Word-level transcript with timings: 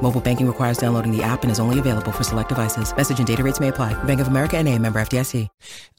Mobile 0.00 0.20
banking 0.20 0.46
requires 0.46 0.78
downloading 0.78 1.10
the 1.10 1.24
app 1.24 1.42
and 1.42 1.50
is 1.50 1.58
only 1.58 1.80
available 1.80 2.12
for 2.12 2.22
select 2.22 2.50
devices. 2.50 2.94
Message 2.94 3.18
and 3.18 3.26
data 3.26 3.42
rates 3.42 3.58
may 3.58 3.68
apply. 3.68 3.94
Bank 4.04 4.20
of 4.20 4.28
America 4.28 4.62
NA, 4.62 4.78
member 4.78 5.00
FDIC. 5.00 5.48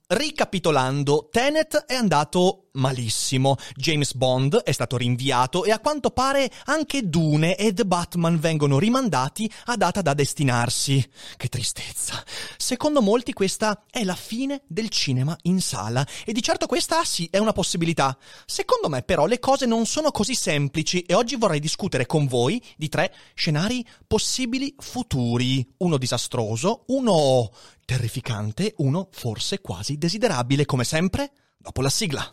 Ricapitolando, 0.10 1.28
Tenet 1.30 1.84
è 1.86 1.94
andato 1.94 2.68
malissimo, 2.78 3.58
James 3.76 4.14
Bond 4.14 4.56
è 4.58 4.72
stato 4.72 4.96
rinviato 4.96 5.66
e 5.66 5.72
a 5.72 5.80
quanto 5.80 6.12
pare 6.12 6.50
anche 6.66 7.10
Dune 7.10 7.56
e 7.56 7.74
The 7.74 7.86
Batman 7.86 8.40
vengono 8.40 8.80
rimandati 8.80 9.52
a 9.66 9.76
data 9.76 10.02
da 10.02 10.14
destinarsi. 10.14 11.06
Che 11.36 11.48
tristezza. 11.50 12.24
Secondo 12.56 13.02
molti 13.02 13.34
questa 13.34 13.84
è 13.90 14.04
la 14.04 14.16
fine 14.16 14.62
del 14.68 14.90
cinema 14.90 15.36
in 15.44 15.60
sala 15.60 16.06
e 16.26 16.32
di 16.32 16.42
certo 16.42 16.68
questa 16.68 17.04
sì 17.04 17.28
è 17.30 17.38
una 17.38 17.52
possibilità. 17.52 18.18
Secondo 18.46 18.90
me 18.90 19.02
però 19.02 19.26
le 19.26 19.40
cose 19.40 19.66
non 19.66 19.86
sono 19.86 20.12
così 20.12 20.36
semplici 20.36 21.02
e 21.02 21.14
oggi 21.14 21.36
vorrei 21.36 21.60
discutere 21.60 22.06
con 22.06 22.28
voi 22.28 22.64
di 22.78 22.88
tre 22.90 23.14
scenari 23.34 23.86
possibili 24.06 24.76
futuri. 24.78 25.68
Uno 25.78 25.98
disastroso, 25.98 26.84
uno 26.88 27.52
terrificante, 27.86 28.74
uno 28.78 29.10
forse 29.12 29.62
quasi 29.62 29.98
desiderabile, 29.98 30.66
come 30.66 30.84
sempre, 30.84 31.32
dopo 31.58 31.82
la 31.82 31.90
sigla. 31.90 32.32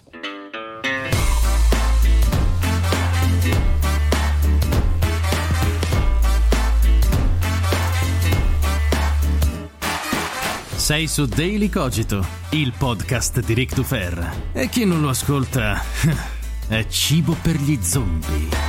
Sei 10.84 11.08
su 11.08 11.24
Daily 11.24 11.70
Cogito, 11.70 12.22
il 12.50 12.74
podcast 12.76 13.40
di 13.40 13.54
Rick 13.54 13.74
Dufer. 13.74 14.50
E 14.52 14.68
chi 14.68 14.84
non 14.84 15.00
lo 15.00 15.08
ascolta 15.08 15.82
è 16.68 16.86
cibo 16.88 17.34
per 17.40 17.56
gli 17.56 17.78
zombie. 17.80 18.63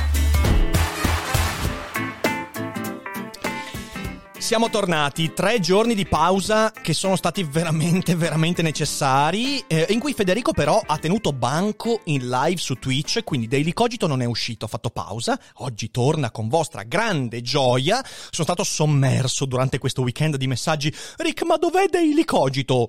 Siamo 4.46 4.70
tornati, 4.70 5.32
tre 5.32 5.58
giorni 5.58 5.92
di 5.96 6.06
pausa 6.06 6.70
che 6.70 6.92
sono 6.92 7.16
stati 7.16 7.42
veramente, 7.42 8.14
veramente 8.14 8.62
necessari, 8.62 9.58
eh, 9.66 9.86
in 9.88 9.98
cui 9.98 10.14
Federico 10.14 10.52
però 10.52 10.80
ha 10.86 10.98
tenuto 10.98 11.32
banco 11.32 12.02
in 12.04 12.28
live 12.28 12.60
su 12.60 12.74
Twitch, 12.74 13.24
quindi 13.24 13.48
Daily 13.48 13.72
Cogito 13.72 14.06
non 14.06 14.22
è 14.22 14.24
uscito, 14.24 14.66
ha 14.66 14.68
fatto 14.68 14.90
pausa, 14.90 15.36
oggi 15.54 15.90
torna 15.90 16.30
con 16.30 16.46
vostra 16.46 16.84
grande 16.84 17.42
gioia, 17.42 18.00
sono 18.04 18.46
stato 18.46 18.62
sommerso 18.62 19.46
durante 19.46 19.78
questo 19.78 20.02
weekend 20.02 20.36
di 20.36 20.46
messaggi, 20.46 20.94
Rick 21.16 21.42
ma 21.42 21.56
dov'è 21.56 21.88
Daily 21.88 22.24
Cogito? 22.24 22.88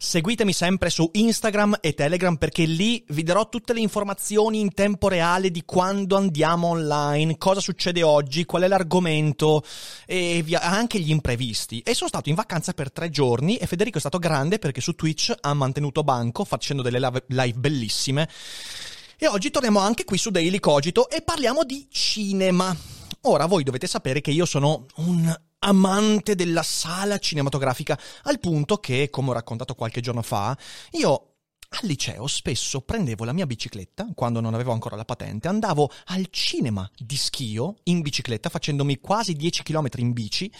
Seguitemi 0.00 0.52
sempre 0.52 0.90
su 0.90 1.10
Instagram 1.12 1.78
e 1.80 1.92
Telegram 1.92 2.36
perché 2.36 2.64
lì 2.64 3.04
vi 3.08 3.24
darò 3.24 3.48
tutte 3.48 3.72
le 3.72 3.80
informazioni 3.80 4.60
in 4.60 4.72
tempo 4.72 5.08
reale 5.08 5.50
di 5.50 5.64
quando 5.64 6.16
andiamo 6.16 6.68
online, 6.68 7.36
cosa 7.36 7.60
succede 7.60 8.04
oggi, 8.04 8.44
qual 8.44 8.62
è 8.62 8.68
l'argomento. 8.68 9.64
E 10.06 10.42
via, 10.44 10.60
anche 10.60 10.87
gli 10.96 11.10
imprevisti. 11.10 11.80
E 11.80 11.92
sono 11.92 12.08
stato 12.08 12.30
in 12.30 12.34
vacanza 12.34 12.72
per 12.72 12.90
tre 12.90 13.10
giorni 13.10 13.56
e 13.58 13.66
Federico 13.66 13.98
è 13.98 14.00
stato 14.00 14.18
grande 14.18 14.58
perché 14.58 14.80
su 14.80 14.94
Twitch 14.94 15.34
ha 15.38 15.52
mantenuto 15.52 16.02
banco 16.02 16.46
facendo 16.46 16.80
delle 16.80 16.98
live 17.26 17.58
bellissime. 17.58 18.26
E 19.18 19.26
oggi 19.26 19.50
torniamo 19.50 19.80
anche 19.80 20.04
qui 20.04 20.16
su 20.16 20.30
Daily 20.30 20.58
Cogito 20.60 21.10
e 21.10 21.20
parliamo 21.20 21.64
di 21.64 21.86
cinema. 21.90 22.74
Ora 23.22 23.44
voi 23.44 23.64
dovete 23.64 23.86
sapere 23.86 24.22
che 24.22 24.30
io 24.30 24.46
sono 24.46 24.86
un 24.96 25.36
amante 25.60 26.34
della 26.34 26.62
sala 26.62 27.18
cinematografica, 27.18 27.98
al 28.22 28.38
punto 28.38 28.78
che, 28.78 29.10
come 29.10 29.30
ho 29.30 29.32
raccontato 29.32 29.74
qualche 29.74 30.00
giorno 30.00 30.22
fa, 30.22 30.56
io 30.92 31.27
al 31.70 31.86
liceo 31.86 32.26
spesso 32.26 32.80
prendevo 32.80 33.24
la 33.24 33.32
mia 33.32 33.46
bicicletta, 33.46 34.08
quando 34.14 34.40
non 34.40 34.54
avevo 34.54 34.72
ancora 34.72 34.96
la 34.96 35.04
patente, 35.04 35.48
andavo 35.48 35.90
al 36.06 36.28
cinema 36.30 36.88
di 36.96 37.16
schio 37.16 37.76
in 37.84 38.00
bicicletta 38.00 38.48
facendomi 38.48 38.98
quasi 38.98 39.34
10 39.34 39.62
km 39.62 39.88
in 39.96 40.12
bici 40.12 40.50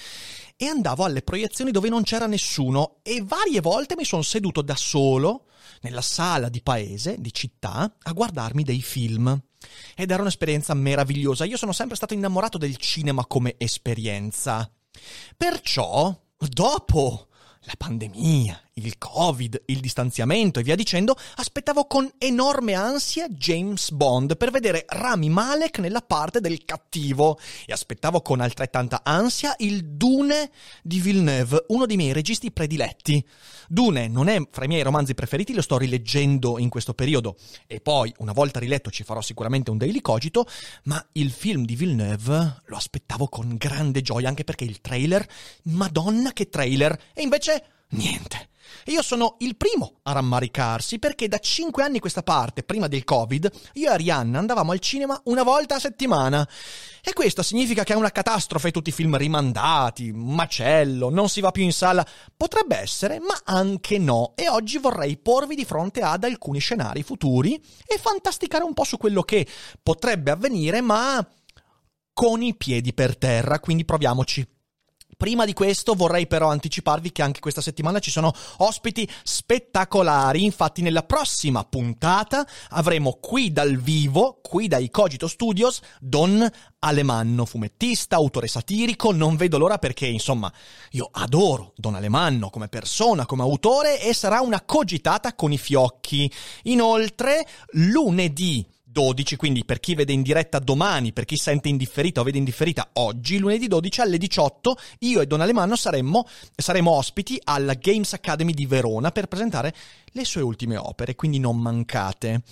e 0.56 0.66
andavo 0.66 1.04
alle 1.04 1.22
proiezioni 1.22 1.70
dove 1.70 1.88
non 1.88 2.02
c'era 2.02 2.26
nessuno 2.26 2.98
e 3.02 3.22
varie 3.24 3.60
volte 3.60 3.96
mi 3.96 4.04
sono 4.04 4.22
seduto 4.22 4.60
da 4.60 4.76
solo 4.76 5.46
nella 5.80 6.02
sala 6.02 6.48
di 6.48 6.62
paese, 6.62 7.16
di 7.18 7.32
città, 7.32 7.96
a 8.02 8.12
guardarmi 8.12 8.62
dei 8.62 8.82
film. 8.82 9.40
Ed 9.94 10.10
era 10.10 10.22
un'esperienza 10.22 10.74
meravigliosa. 10.74 11.44
Io 11.44 11.56
sono 11.56 11.72
sempre 11.72 11.96
stato 11.96 12.14
innamorato 12.14 12.58
del 12.58 12.76
cinema 12.76 13.26
come 13.26 13.54
esperienza. 13.58 14.70
Perciò, 15.36 16.16
dopo 16.36 17.28
la 17.62 17.74
pandemia, 17.76 18.67
il 18.84 18.98
covid, 18.98 19.62
il 19.66 19.80
distanziamento 19.80 20.60
e 20.60 20.62
via 20.62 20.74
dicendo, 20.76 21.16
aspettavo 21.36 21.86
con 21.86 22.10
enorme 22.18 22.74
ansia 22.74 23.28
James 23.28 23.90
Bond 23.90 24.36
per 24.36 24.50
vedere 24.50 24.84
Rami 24.88 25.28
Malek 25.28 25.78
nella 25.78 26.02
parte 26.02 26.40
del 26.40 26.64
cattivo. 26.64 27.38
E 27.66 27.72
aspettavo 27.72 28.20
con 28.22 28.40
altrettanta 28.40 29.02
ansia 29.04 29.54
il 29.58 29.84
Dune 29.84 30.50
di 30.82 31.00
Villeneuve, 31.00 31.64
uno 31.68 31.86
dei 31.86 31.96
miei 31.96 32.12
registi 32.12 32.50
prediletti. 32.50 33.24
Dune 33.68 34.08
non 34.08 34.28
è 34.28 34.40
fra 34.50 34.64
i 34.64 34.68
miei 34.68 34.82
romanzi 34.82 35.14
preferiti, 35.14 35.52
lo 35.52 35.62
sto 35.62 35.76
rileggendo 35.76 36.58
in 36.58 36.68
questo 36.68 36.94
periodo. 36.94 37.36
E 37.66 37.80
poi, 37.80 38.12
una 38.18 38.32
volta 38.32 38.58
riletto, 38.58 38.90
ci 38.90 39.04
farò 39.04 39.20
sicuramente 39.20 39.70
un 39.70 39.76
daily 39.76 40.00
cogito, 40.00 40.46
ma 40.84 41.04
il 41.12 41.30
film 41.30 41.64
di 41.64 41.76
Villeneuve 41.76 42.62
lo 42.64 42.76
aspettavo 42.76 43.28
con 43.28 43.56
grande 43.56 44.00
gioia 44.00 44.28
anche 44.28 44.44
perché 44.44 44.64
il 44.64 44.80
trailer, 44.80 45.26
madonna 45.64 46.32
che 46.32 46.48
trailer, 46.48 46.98
e 47.12 47.22
invece 47.22 47.77
niente. 47.90 48.48
Io 48.88 49.02
sono 49.02 49.36
il 49.40 49.56
primo 49.56 49.98
a 50.04 50.12
rammaricarsi 50.12 50.98
perché 50.98 51.28
da 51.28 51.38
cinque 51.38 51.82
anni 51.82 51.98
questa 51.98 52.22
parte, 52.22 52.62
prima 52.62 52.88
del 52.88 53.04
Covid, 53.04 53.50
io 53.74 53.90
e 53.90 53.92
Arianna 53.92 54.38
andavamo 54.38 54.72
al 54.72 54.78
cinema 54.78 55.20
una 55.24 55.42
volta 55.42 55.74
a 55.74 55.78
settimana. 55.78 56.48
E 57.02 57.12
questo 57.12 57.42
significa 57.42 57.84
che 57.84 57.92
è 57.92 57.96
una 57.96 58.10
catastrofe 58.10 58.70
tutti 58.70 58.88
i 58.88 58.92
film 58.92 59.16
rimandati, 59.16 60.10
macello, 60.12 61.10
non 61.10 61.28
si 61.28 61.42
va 61.42 61.50
più 61.50 61.64
in 61.64 61.72
sala. 61.72 62.06
Potrebbe 62.34 62.78
essere, 62.78 63.18
ma 63.20 63.38
anche 63.44 63.98
no. 63.98 64.32
E 64.34 64.48
oggi 64.48 64.78
vorrei 64.78 65.18
porvi 65.18 65.54
di 65.54 65.66
fronte 65.66 66.00
ad 66.00 66.24
alcuni 66.24 66.58
scenari 66.58 67.02
futuri 67.02 67.62
e 67.86 67.98
fantasticare 67.98 68.64
un 68.64 68.72
po' 68.72 68.84
su 68.84 68.96
quello 68.96 69.22
che 69.22 69.46
potrebbe 69.82 70.30
avvenire, 70.30 70.80
ma 70.80 71.26
con 72.14 72.42
i 72.42 72.56
piedi 72.56 72.94
per 72.94 73.18
terra, 73.18 73.60
quindi 73.60 73.84
proviamoci. 73.84 74.57
Prima 75.18 75.44
di 75.44 75.52
questo 75.52 75.94
vorrei 75.94 76.28
però 76.28 76.48
anticiparvi 76.48 77.10
che 77.10 77.22
anche 77.22 77.40
questa 77.40 77.60
settimana 77.60 77.98
ci 77.98 78.12
sono 78.12 78.32
ospiti 78.58 79.10
spettacolari, 79.24 80.44
infatti 80.44 80.80
nella 80.80 81.02
prossima 81.02 81.64
puntata 81.64 82.46
avremo 82.68 83.18
qui 83.20 83.50
dal 83.50 83.78
vivo, 83.78 84.38
qui 84.40 84.68
dai 84.68 84.92
Cogito 84.92 85.26
Studios, 85.26 85.80
Don 85.98 86.48
Alemanno, 86.78 87.46
fumettista, 87.46 88.14
autore 88.14 88.46
satirico, 88.46 89.10
non 89.10 89.34
vedo 89.34 89.58
l'ora 89.58 89.78
perché 89.78 90.06
insomma 90.06 90.52
io 90.92 91.08
adoro 91.10 91.72
Don 91.74 91.96
Alemanno 91.96 92.48
come 92.48 92.68
persona, 92.68 93.26
come 93.26 93.42
autore 93.42 94.00
e 94.00 94.14
sarà 94.14 94.38
una 94.40 94.60
cogitata 94.60 95.34
con 95.34 95.50
i 95.50 95.58
fiocchi. 95.58 96.32
Inoltre 96.62 97.44
lunedì 97.70 98.64
12, 98.90 99.36
quindi 99.36 99.64
per 99.64 99.80
chi 99.80 99.94
vede 99.94 100.12
in 100.12 100.22
diretta 100.22 100.58
domani, 100.58 101.12
per 101.12 101.26
chi 101.26 101.36
sente 101.36 101.68
indifferita 101.68 102.20
o 102.20 102.24
vede 102.24 102.38
indifferita 102.38 102.88
oggi, 102.94 103.38
lunedì 103.38 103.68
12 103.68 104.00
alle 104.00 104.16
18, 104.16 104.76
io 105.00 105.20
e 105.20 105.26
Don 105.26 105.42
Alemanno 105.42 105.76
saremmo, 105.76 106.26
saremo 106.56 106.92
ospiti 106.92 107.38
alla 107.44 107.74
Games 107.74 108.14
Academy 108.14 108.54
di 108.54 108.66
Verona 108.66 109.10
per 109.10 109.26
presentare 109.26 109.74
le 110.12 110.24
sue 110.24 110.40
ultime 110.40 110.76
opere, 110.76 111.14
quindi 111.14 111.38
non 111.38 111.60
mancate. 111.60 112.42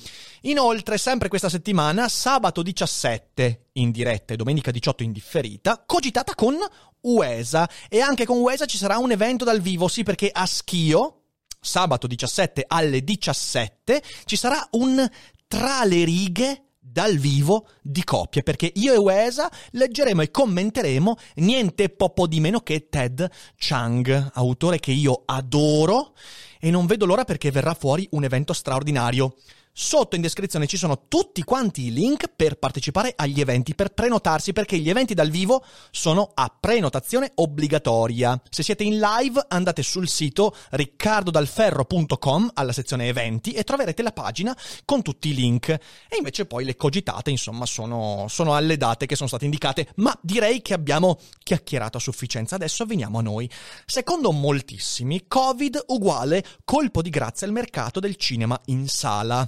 Inoltre, 0.42 0.98
sempre 0.98 1.28
questa 1.28 1.48
settimana, 1.48 2.08
sabato 2.08 2.62
17 2.62 3.68
in 3.72 3.90
diretta 3.90 4.34
e 4.34 4.36
domenica 4.36 4.70
18 4.70 5.02
in 5.02 5.12
differita, 5.12 5.82
cogitata 5.86 6.34
con 6.34 6.54
UESA 7.00 7.68
e 7.88 8.00
anche 8.00 8.26
con 8.26 8.38
UESA 8.38 8.66
ci 8.66 8.76
sarà 8.76 8.98
un 8.98 9.10
evento 9.10 9.44
dal 9.44 9.60
vivo, 9.60 9.88
sì 9.88 10.02
perché 10.02 10.30
a 10.30 10.44
Schio, 10.44 11.22
sabato 11.66 12.06
17 12.06 12.64
alle 12.66 13.02
17 13.02 14.02
ci 14.24 14.36
sarà 14.36 14.66
un 14.72 15.04
tra 15.46 15.84
le 15.84 16.04
righe 16.04 16.66
dal 16.96 17.16
vivo 17.16 17.68
di 17.82 18.02
coppie, 18.04 18.42
perché 18.42 18.72
io 18.76 18.94
e 18.94 18.96
Wesa 18.96 19.50
leggeremo 19.72 20.22
e 20.22 20.30
commenteremo 20.30 21.16
niente 21.36 21.90
poco 21.90 22.26
di 22.26 22.40
meno 22.40 22.60
che 22.60 22.88
Ted 22.88 23.28
Chang, 23.56 24.30
autore 24.32 24.78
che 24.78 24.92
io 24.92 25.22
adoro 25.26 26.14
e 26.58 26.70
non 26.70 26.86
vedo 26.86 27.04
l'ora 27.04 27.24
perché 27.24 27.50
verrà 27.50 27.74
fuori 27.74 28.08
un 28.12 28.24
evento 28.24 28.52
straordinario. 28.52 29.36
Sotto 29.78 30.16
in 30.16 30.22
descrizione 30.22 30.66
ci 30.66 30.78
sono 30.78 31.02
tutti 31.06 31.42
quanti 31.42 31.84
i 31.84 31.92
link 31.92 32.30
per 32.34 32.56
partecipare 32.56 33.12
agli 33.14 33.42
eventi, 33.42 33.74
per 33.74 33.92
prenotarsi, 33.92 34.54
perché 34.54 34.78
gli 34.78 34.88
eventi 34.88 35.12
dal 35.12 35.28
vivo 35.28 35.62
sono 35.90 36.30
a 36.32 36.50
prenotazione 36.58 37.32
obbligatoria. 37.34 38.40
Se 38.48 38.62
siete 38.62 38.84
in 38.84 38.98
live 38.98 39.44
andate 39.48 39.82
sul 39.82 40.08
sito 40.08 40.56
riccardodalferro.com 40.70 42.52
alla 42.54 42.72
sezione 42.72 43.08
eventi 43.08 43.52
e 43.52 43.64
troverete 43.64 44.02
la 44.02 44.12
pagina 44.12 44.56
con 44.86 45.02
tutti 45.02 45.28
i 45.28 45.34
link. 45.34 45.68
E 45.68 46.16
invece 46.16 46.46
poi 46.46 46.64
le 46.64 46.74
cogitate, 46.74 47.28
insomma, 47.28 47.66
sono, 47.66 48.24
sono 48.30 48.54
alle 48.54 48.78
date 48.78 49.04
che 49.04 49.14
sono 49.14 49.28
state 49.28 49.44
indicate, 49.44 49.88
ma 49.96 50.18
direi 50.22 50.62
che 50.62 50.72
abbiamo 50.72 51.18
chiacchierato 51.42 51.98
a 51.98 52.00
sufficienza. 52.00 52.54
Adesso 52.54 52.86
veniamo 52.86 53.18
a 53.18 53.22
noi. 53.22 53.46
Secondo 53.84 54.32
moltissimi, 54.32 55.26
Covid 55.28 55.84
uguale 55.88 56.42
colpo 56.64 57.02
di 57.02 57.10
grazia 57.10 57.46
al 57.46 57.52
mercato 57.52 58.00
del 58.00 58.16
cinema 58.16 58.58
in 58.64 58.88
sala. 58.88 59.46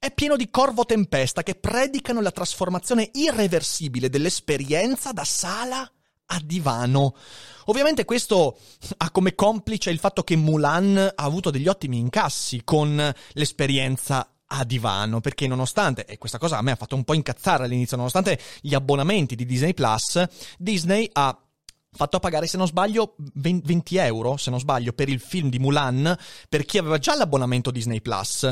È 0.00 0.12
pieno 0.12 0.36
di 0.36 0.48
corvo 0.48 0.84
tempesta 0.84 1.42
che 1.42 1.56
predicano 1.56 2.20
la 2.20 2.30
trasformazione 2.30 3.10
irreversibile 3.14 4.08
dell'esperienza 4.08 5.10
da 5.10 5.24
sala 5.24 5.90
a 6.26 6.40
divano. 6.40 7.16
Ovviamente 7.64 8.04
questo 8.04 8.60
ha 8.98 9.10
come 9.10 9.34
complice 9.34 9.90
il 9.90 9.98
fatto 9.98 10.22
che 10.22 10.36
Mulan 10.36 10.96
ha 10.96 11.24
avuto 11.24 11.50
degli 11.50 11.66
ottimi 11.66 11.98
incassi 11.98 12.62
con 12.62 13.12
l'esperienza 13.32 14.34
a 14.46 14.62
divano, 14.62 15.20
perché 15.20 15.48
nonostante, 15.48 16.04
e 16.04 16.16
questa 16.16 16.38
cosa 16.38 16.58
a 16.58 16.62
me 16.62 16.70
ha 16.70 16.76
fatto 16.76 16.94
un 16.94 17.02
po' 17.02 17.14
incazzare 17.14 17.64
all'inizio, 17.64 17.96
nonostante 17.96 18.38
gli 18.60 18.74
abbonamenti 18.74 19.34
di 19.34 19.44
Disney 19.46 19.74
Plus, 19.74 20.24
Disney 20.58 21.10
ha 21.12 21.36
fatto 21.90 22.20
pagare, 22.20 22.46
se 22.46 22.56
non 22.56 22.68
sbaglio, 22.68 23.16
20 23.34 23.96
euro, 23.96 24.36
se 24.36 24.50
non 24.50 24.60
sbaglio, 24.60 24.92
per 24.92 25.08
il 25.08 25.18
film 25.18 25.48
di 25.50 25.58
Mulan, 25.58 26.16
per 26.48 26.64
chi 26.64 26.78
aveva 26.78 26.98
già 26.98 27.16
l'abbonamento 27.16 27.72
Disney 27.72 28.00
Plus 28.00 28.48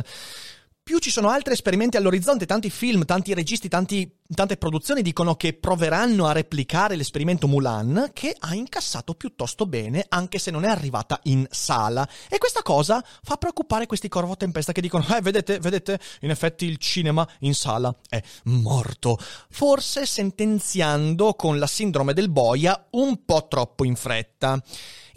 più 0.87 0.99
ci 0.99 1.11
sono 1.11 1.31
altri 1.31 1.53
esperimenti 1.53 1.97
all'orizzonte, 1.97 2.47
tanti 2.47 2.71
film, 2.71 3.05
tanti 3.05 3.35
registi, 3.35 3.67
tanti, 3.67 4.09
tante 4.33 4.57
produzioni 4.57 5.03
dicono 5.03 5.35
che 5.35 5.53
proveranno 5.53 6.27
a 6.27 6.33
replicare 6.33 6.95
l'esperimento 6.95 7.49
Mulan, 7.49 8.11
che 8.13 8.33
ha 8.39 8.55
incassato 8.55 9.15
piuttosto 9.15 9.67
bene, 9.67 10.07
anche 10.09 10.39
se 10.39 10.53
non 10.53 10.65
è 10.65 10.69
arrivata 10.69 11.19
in 11.25 11.45
sala. 11.51 12.09
E 12.29 12.39
questa 12.39 12.63
cosa 12.63 13.05
fa 13.25 13.37
preoccupare 13.37 13.87
questi 13.87 14.07
corvo 14.07 14.37
tempesta 14.37 14.71
che 14.71 14.81
dicono, 14.81 15.05
eh, 15.09 15.21
vedete, 15.23 15.59
vedete, 15.59 15.99
in 16.21 16.31
effetti 16.31 16.67
il 16.67 16.77
cinema 16.77 17.29
in 17.41 17.55
sala 17.57 17.93
è 18.09 18.23
morto. 18.45 19.19
Forse 19.51 20.07
sentenziando 20.07 21.35
con 21.35 21.59
la 21.59 21.67
sindrome 21.67 22.13
del 22.13 22.31
boia 22.31 22.87
un 22.91 23.25
po' 23.25 23.49
troppo 23.49 23.85
in 23.85 23.97
fretta. 23.97 24.63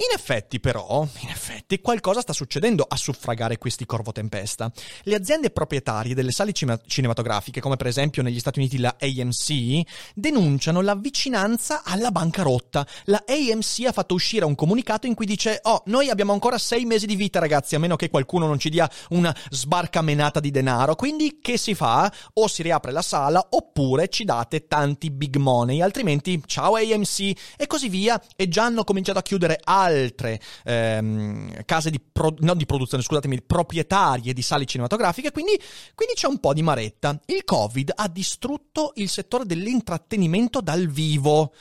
In 0.02 0.16
effetti, 0.16 0.62
però, 0.62 1.06
in 1.20 1.28
effetti, 1.28 1.82
qualcosa 1.82 2.22
sta 2.22 2.32
succedendo 2.32 2.86
a 2.88 2.96
suffragare 2.96 3.58
questi 3.58 3.86
corvo 3.86 4.14
tempesta. 4.14 4.72
Le 5.04 5.16
aziende 5.16 5.50
proprietarie 5.50 6.16
delle 6.16 6.32
sale 6.32 6.54
cinematografiche, 6.54 7.60
come 7.60 7.76
per 7.76 7.88
esempio 7.88 8.24
negli 8.24 8.40
Stati 8.40 8.60
Uniti 8.60 8.78
la 8.78 8.96
AMC, 8.98 9.82
denunciano 10.16 10.80
la 10.80 10.96
vicinanza 10.96 11.84
alla 11.84 12.12
bancarotta. 12.12 12.88
La 13.06 13.26
AMC 13.28 13.88
ha 13.88 13.92
fatto 13.92 14.14
uscire 14.14 14.46
un 14.46 14.56
comunicato 14.56 15.06
in 15.06 15.16
cui 15.16 15.26
dice: 15.26 15.60
Oh, 15.64 15.84
noi 15.88 16.08
abbiamo 16.08 16.32
ancora 16.32 16.58
sei 16.58 16.86
mesi 16.86 17.06
di 17.06 17.18
vita, 17.18 17.40
ragazzi, 17.40 17.76
a 17.76 17.80
meno 17.80 17.98
che 17.98 18.10
qualcuno 18.10 18.48
non 18.48 18.58
ci 18.58 18.70
dia 18.70 18.90
una 19.10 19.36
sbarcamenata 19.50 20.40
di 20.40 20.50
denaro. 20.50 20.96
Quindi, 20.96 21.40
che 21.42 21.58
si 21.58 21.76
fa? 21.76 22.10
O 22.36 22.48
si 22.48 22.64
riapre 22.64 22.94
la 22.94 23.02
sala, 23.02 23.46
oppure 23.50 24.08
ci 24.08 24.24
date 24.24 24.66
tanti 24.66 25.12
big 25.12 25.36
money, 25.36 25.82
altrimenti, 25.82 26.42
ciao 26.46 26.76
AMC, 26.76 27.38
e 27.58 27.68
così 27.68 27.90
via. 27.90 28.22
E 28.38 28.48
già 28.48 28.64
hanno 28.64 28.86
cominciato 28.86 29.20
a 29.20 29.24
chiudere 29.24 29.60
altri 29.62 29.88
altre 29.90 30.40
ehm, 30.64 31.64
case 31.66 31.90
di, 31.90 32.00
pro- 32.00 32.36
no, 32.40 32.54
di 32.56 32.66
produzione, 32.66 33.04
scusatemi, 33.04 33.42
proprietarie 33.42 34.34
di 34.34 34.42
sale 34.42 34.66
cinematografiche, 34.66 35.32
quindi, 35.32 35.60
quindi 35.96 36.16
c'è 36.16 36.28
un 36.28 36.40
po' 36.40 36.54
di 36.54 36.62
maretta. 36.62 37.20
Il 37.26 37.44
Covid 37.44 37.94
ha 37.96 38.08
distrutto 38.08 38.92
il 38.96 39.10
settore 39.10 39.46
dell'intrattenimento 39.46 40.62
dal 40.62 40.88
vivo, 40.88 41.54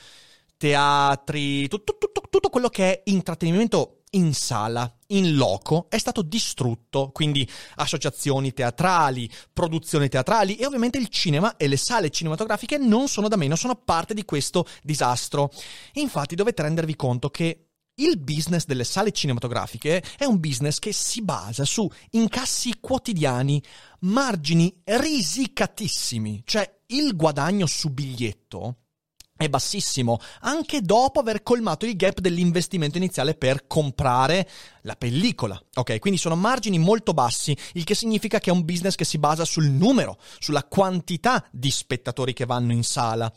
teatri, 0.57 1.67
tutto, 1.67 1.97
tutto, 1.97 2.21
tutto 2.29 2.49
quello 2.49 2.69
che 2.69 2.91
è 2.91 3.01
intrattenimento 3.05 3.99
in 4.11 4.33
sala, 4.33 4.91
in 5.07 5.35
loco, 5.35 5.85
è 5.89 5.97
stato 5.97 6.21
distrutto, 6.21 7.11
quindi 7.11 7.47
associazioni 7.75 8.53
teatrali, 8.53 9.29
produzioni 9.53 10.09
teatrali 10.09 10.55
e 10.55 10.65
ovviamente 10.65 10.97
il 10.97 11.09
cinema 11.09 11.57
e 11.57 11.67
le 11.67 11.77
sale 11.77 12.09
cinematografiche 12.09 12.77
non 12.77 13.07
sono 13.07 13.27
da 13.27 13.35
meno, 13.35 13.55
sono 13.55 13.75
parte 13.75 14.13
di 14.13 14.25
questo 14.25 14.65
disastro. 14.81 15.51
Infatti 15.93 16.35
dovete 16.35 16.61
rendervi 16.61 16.95
conto 16.95 17.29
che 17.29 17.68
il 17.99 18.17
business 18.19 18.65
delle 18.65 18.83
sale 18.83 19.11
cinematografiche 19.11 20.03
è 20.17 20.25
un 20.25 20.39
business 20.39 20.79
che 20.79 20.91
si 20.91 21.21
basa 21.21 21.65
su 21.65 21.89
incassi 22.11 22.75
quotidiani, 22.79 23.61
margini 24.01 24.81
risicatissimi, 24.83 26.41
cioè 26.45 26.69
il 26.87 27.15
guadagno 27.15 27.65
su 27.65 27.89
biglietto 27.89 28.75
è 29.39 29.47
bassissimo, 29.47 30.19
anche 30.41 30.81
dopo 30.81 31.21
aver 31.21 31.43
colmato 31.43 31.85
il 31.85 31.95
gap 31.95 32.19
dell'investimento 32.19 32.97
iniziale 32.97 33.35
per 33.35 33.67
comprare 33.67 34.45
la 34.81 34.97
pellicola. 34.97 35.57
Ok, 35.75 35.97
quindi 35.99 36.19
sono 36.19 36.35
margini 36.35 36.77
molto 36.77 37.13
bassi, 37.13 37.55
il 37.73 37.85
che 37.85 37.95
significa 37.95 38.39
che 38.39 38.49
è 38.49 38.53
un 38.53 38.65
business 38.65 38.95
che 38.95 39.05
si 39.05 39.17
basa 39.17 39.45
sul 39.45 39.67
numero, 39.67 40.17
sulla 40.39 40.65
quantità 40.65 41.47
di 41.51 41.71
spettatori 41.71 42.33
che 42.33 42.45
vanno 42.45 42.73
in 42.73 42.83
sala. 42.83 43.31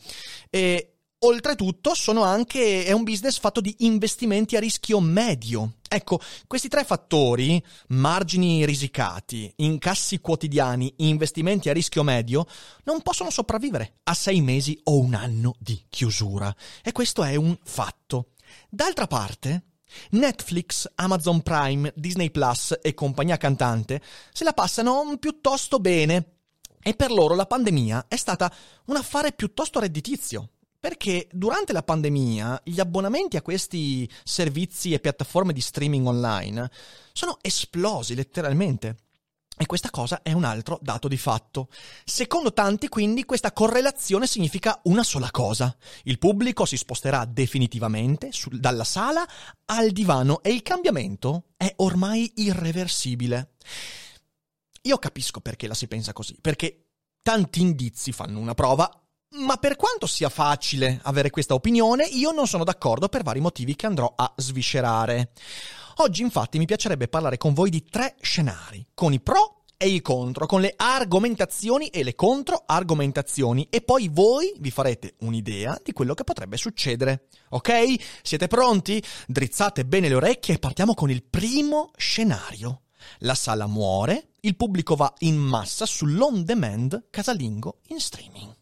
E 0.49 0.92
Oltretutto 1.25 1.93
anche, 2.21 2.83
è 2.83 2.91
un 2.91 3.03
business 3.03 3.39
fatto 3.39 3.61
di 3.61 3.73
investimenti 3.79 4.57
a 4.57 4.59
rischio 4.59 4.99
medio. 4.99 5.75
Ecco, 5.87 6.19
questi 6.47 6.67
tre 6.67 6.83
fattori, 6.83 7.63
margini 7.89 8.65
risicati, 8.65 9.51
incassi 9.57 10.19
quotidiani, 10.19 10.93
investimenti 10.97 11.69
a 11.69 11.73
rischio 11.73 12.03
medio, 12.03 12.45
non 12.83 13.01
possono 13.01 13.29
sopravvivere 13.29 13.99
a 14.03 14.13
sei 14.13 14.41
mesi 14.41 14.77
o 14.83 14.99
un 14.99 15.13
anno 15.13 15.55
di 15.59 15.85
chiusura. 15.89 16.53
E 16.83 16.91
questo 16.91 17.23
è 17.23 17.35
un 17.35 17.57
fatto. 17.63 18.31
D'altra 18.69 19.07
parte, 19.07 19.67
Netflix, 20.11 20.91
Amazon 20.95 21.41
Prime, 21.41 21.93
Disney 21.95 22.31
Plus 22.31 22.77
e 22.81 22.93
compagnia 22.93 23.37
cantante 23.37 24.01
se 24.33 24.43
la 24.43 24.51
passano 24.51 25.15
piuttosto 25.17 25.79
bene. 25.79 26.39
E 26.81 26.95
per 26.95 27.11
loro 27.11 27.33
la 27.33 27.45
pandemia 27.45 28.07
è 28.09 28.17
stata 28.17 28.53
un 28.87 28.97
affare 28.97 29.31
piuttosto 29.31 29.79
redditizio. 29.79 30.49
Perché 30.83 31.29
durante 31.31 31.71
la 31.71 31.81
pandemia 31.81 32.59
gli 32.65 32.81
abbonamenti 32.81 33.37
a 33.37 33.41
questi 33.41 34.05
servizi 34.25 34.91
e 34.91 34.99
piattaforme 34.99 35.53
di 35.53 35.61
streaming 35.61 36.05
online 36.05 36.69
sono 37.13 37.37
esplosi 37.39 38.15
letteralmente. 38.15 38.97
E 39.57 39.65
questa 39.65 39.89
cosa 39.89 40.21
è 40.21 40.33
un 40.33 40.43
altro 40.43 40.77
dato 40.81 41.07
di 41.07 41.15
fatto. 41.15 41.69
Secondo 42.03 42.51
tanti, 42.51 42.89
quindi, 42.89 43.23
questa 43.23 43.53
correlazione 43.53 44.27
significa 44.27 44.77
una 44.83 45.03
sola 45.03 45.31
cosa. 45.31 45.73
Il 46.03 46.19
pubblico 46.19 46.65
si 46.65 46.75
sposterà 46.75 47.23
definitivamente 47.23 48.33
sul, 48.33 48.59
dalla 48.59 48.83
sala 48.83 49.25
al 49.67 49.91
divano 49.91 50.43
e 50.43 50.49
il 50.51 50.63
cambiamento 50.63 51.45
è 51.55 51.71
ormai 51.77 52.29
irreversibile. 52.35 53.53
Io 54.81 54.97
capisco 54.97 55.39
perché 55.39 55.65
la 55.67 55.75
si 55.75 55.87
pensa 55.87 56.11
così, 56.11 56.35
perché 56.41 56.87
tanti 57.21 57.61
indizi 57.61 58.11
fanno 58.11 58.37
una 58.39 58.53
prova 58.53 58.97
ma 59.33 59.57
per 59.57 59.75
quanto 59.75 60.05
sia 60.05 60.29
facile 60.29 60.99
avere 61.03 61.29
questa 61.29 61.53
opinione, 61.53 62.05
io 62.05 62.31
non 62.31 62.47
sono 62.47 62.63
d'accordo 62.63 63.09
per 63.09 63.23
vari 63.23 63.39
motivi 63.39 63.75
che 63.75 63.85
andrò 63.85 64.11
a 64.15 64.31
sviscerare. 64.37 65.31
Oggi 65.97 66.21
infatti 66.21 66.57
mi 66.57 66.65
piacerebbe 66.65 67.07
parlare 67.07 67.37
con 67.37 67.53
voi 67.53 67.69
di 67.69 67.83
tre 67.85 68.15
scenari, 68.21 68.85
con 68.93 69.13
i 69.13 69.19
pro 69.19 69.63
e 69.77 69.87
i 69.89 70.01
contro, 70.01 70.45
con 70.45 70.61
le 70.61 70.73
argomentazioni 70.75 71.87
e 71.87 72.03
le 72.03 72.15
controargomentazioni 72.15 73.67
e 73.69 73.81
poi 73.81 74.07
voi 74.07 74.53
vi 74.59 74.71
farete 74.71 75.15
un'idea 75.19 75.79
di 75.83 75.91
quello 75.91 76.13
che 76.13 76.23
potrebbe 76.23 76.57
succedere. 76.57 77.27
Ok? 77.49 77.95
Siete 78.21 78.47
pronti? 78.47 79.03
Drizzate 79.27 79.85
bene 79.85 80.09
le 80.09 80.15
orecchie 80.15 80.55
e 80.55 80.59
partiamo 80.59 80.93
con 80.93 81.09
il 81.09 81.23
primo 81.23 81.91
scenario. 81.97 82.83
La 83.19 83.35
sala 83.35 83.67
muore, 83.67 84.29
il 84.41 84.55
pubblico 84.55 84.95
va 84.95 85.13
in 85.19 85.35
massa 85.37 85.85
sull'on 85.85 86.43
demand 86.43 87.07
casalingo 87.09 87.79
in 87.87 87.99
streaming. 87.99 88.61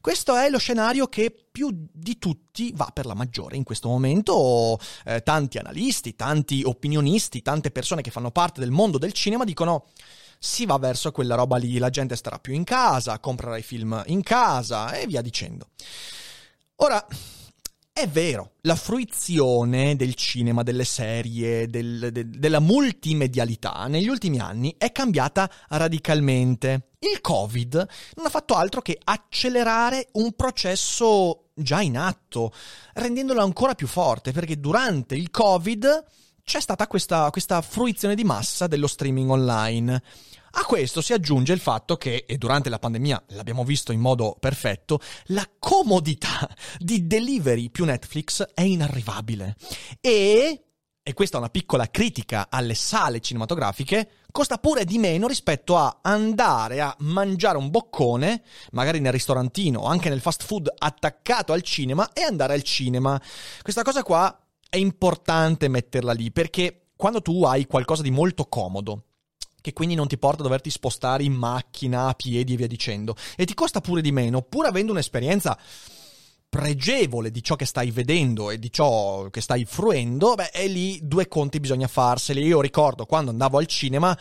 Questo 0.00 0.34
è 0.34 0.48
lo 0.48 0.58
scenario 0.58 1.08
che 1.08 1.30
più 1.30 1.68
di 1.92 2.18
tutti 2.18 2.72
va 2.74 2.90
per 2.92 3.04
la 3.04 3.14
maggiore 3.14 3.56
in 3.56 3.64
questo 3.64 3.88
momento. 3.88 4.78
Eh, 5.04 5.22
tanti 5.22 5.58
analisti, 5.58 6.16
tanti 6.16 6.62
opinionisti, 6.64 7.42
tante 7.42 7.70
persone 7.70 8.00
che 8.00 8.10
fanno 8.10 8.30
parte 8.30 8.60
del 8.60 8.70
mondo 8.70 8.96
del 8.96 9.12
cinema 9.12 9.44
dicono 9.44 9.86
si 10.38 10.64
va 10.64 10.78
verso 10.78 11.12
quella 11.12 11.34
roba 11.34 11.58
lì, 11.58 11.76
la 11.76 11.90
gente 11.90 12.16
starà 12.16 12.38
più 12.38 12.54
in 12.54 12.64
casa, 12.64 13.18
comprerà 13.18 13.58
i 13.58 13.62
film 13.62 14.02
in 14.06 14.22
casa 14.22 14.92
e 14.92 15.06
via 15.06 15.20
dicendo. 15.20 15.68
Ora, 16.76 17.06
è 18.00 18.08
vero, 18.08 18.52
la 18.62 18.76
fruizione 18.76 19.94
del 19.94 20.14
cinema, 20.14 20.62
delle 20.62 20.84
serie, 20.84 21.66
del, 21.68 22.08
de, 22.10 22.30
della 22.30 22.60
multimedialità 22.60 23.86
negli 23.88 24.08
ultimi 24.08 24.38
anni 24.38 24.74
è 24.78 24.90
cambiata 24.90 25.50
radicalmente. 25.68 26.92
Il 27.00 27.20
Covid 27.20 27.74
non 28.16 28.26
ha 28.26 28.30
fatto 28.30 28.54
altro 28.54 28.80
che 28.80 28.98
accelerare 29.02 30.08
un 30.12 30.32
processo 30.32 31.50
già 31.54 31.82
in 31.82 31.98
atto, 31.98 32.52
rendendolo 32.94 33.42
ancora 33.42 33.74
più 33.74 33.86
forte, 33.86 34.32
perché 34.32 34.58
durante 34.58 35.14
il 35.14 35.30
Covid 35.30 36.04
c'è 36.42 36.60
stata 36.60 36.86
questa, 36.86 37.30
questa 37.30 37.60
fruizione 37.60 38.14
di 38.14 38.24
massa 38.24 38.66
dello 38.66 38.86
streaming 38.86 39.30
online. 39.30 40.02
A 40.52 40.64
questo 40.64 41.00
si 41.00 41.12
aggiunge 41.12 41.52
il 41.52 41.60
fatto 41.60 41.96
che, 41.96 42.24
e 42.26 42.36
durante 42.36 42.68
la 42.68 42.78
pandemia 42.78 43.24
l'abbiamo 43.28 43.64
visto 43.64 43.92
in 43.92 44.00
modo 44.00 44.36
perfetto, 44.38 45.00
la 45.26 45.48
comodità 45.58 46.48
di 46.78 47.06
delivery 47.06 47.70
più 47.70 47.84
Netflix 47.84 48.42
è 48.54 48.62
inarrivabile. 48.62 49.54
E, 50.00 50.64
e 51.02 51.12
questa 51.14 51.36
è 51.36 51.40
una 51.40 51.50
piccola 51.50 51.88
critica 51.88 52.48
alle 52.50 52.74
sale 52.74 53.20
cinematografiche, 53.20 54.10
costa 54.32 54.58
pure 54.58 54.84
di 54.84 54.98
meno 54.98 55.28
rispetto 55.28 55.76
a 55.76 56.00
andare 56.02 56.80
a 56.80 56.94
mangiare 57.00 57.56
un 57.56 57.70
boccone, 57.70 58.42
magari 58.72 58.98
nel 58.98 59.12
ristorantino 59.12 59.80
o 59.80 59.86
anche 59.86 60.08
nel 60.08 60.20
fast 60.20 60.42
food 60.42 60.68
attaccato 60.76 61.52
al 61.52 61.62
cinema 61.62 62.12
e 62.12 62.22
andare 62.22 62.54
al 62.54 62.62
cinema. 62.62 63.20
Questa 63.62 63.82
cosa 63.82 64.02
qua 64.02 64.36
è 64.68 64.76
importante 64.76 65.68
metterla 65.68 66.12
lì 66.12 66.32
perché 66.32 66.86
quando 66.96 67.22
tu 67.22 67.44
hai 67.44 67.66
qualcosa 67.66 68.02
di 68.02 68.10
molto 68.10 68.46
comodo, 68.46 69.04
che 69.60 69.72
quindi 69.72 69.94
non 69.94 70.08
ti 70.08 70.18
porta 70.18 70.40
a 70.40 70.44
doverti 70.44 70.70
spostare 70.70 71.22
in 71.22 71.32
macchina, 71.32 72.08
a 72.08 72.14
piedi 72.14 72.54
e 72.54 72.56
via 72.56 72.66
dicendo, 72.66 73.14
e 73.36 73.44
ti 73.44 73.54
costa 73.54 73.80
pure 73.80 74.00
di 74.00 74.12
meno, 74.12 74.42
pur 74.42 74.66
avendo 74.66 74.92
un'esperienza 74.92 75.58
pregevole 76.50 77.30
di 77.30 77.44
ciò 77.44 77.54
che 77.54 77.64
stai 77.64 77.92
vedendo 77.92 78.50
e 78.50 78.58
di 78.58 78.72
ciò 78.72 79.30
che 79.30 79.40
stai 79.40 79.64
fruendo, 79.64 80.34
beh, 80.34 80.50
è 80.50 80.66
lì 80.66 80.98
due 81.00 81.28
conti 81.28 81.60
bisogna 81.60 81.86
farseli. 81.86 82.44
Io 82.44 82.60
ricordo 82.60 83.06
quando 83.06 83.30
andavo 83.30 83.58
al 83.58 83.66
cinema 83.66 84.18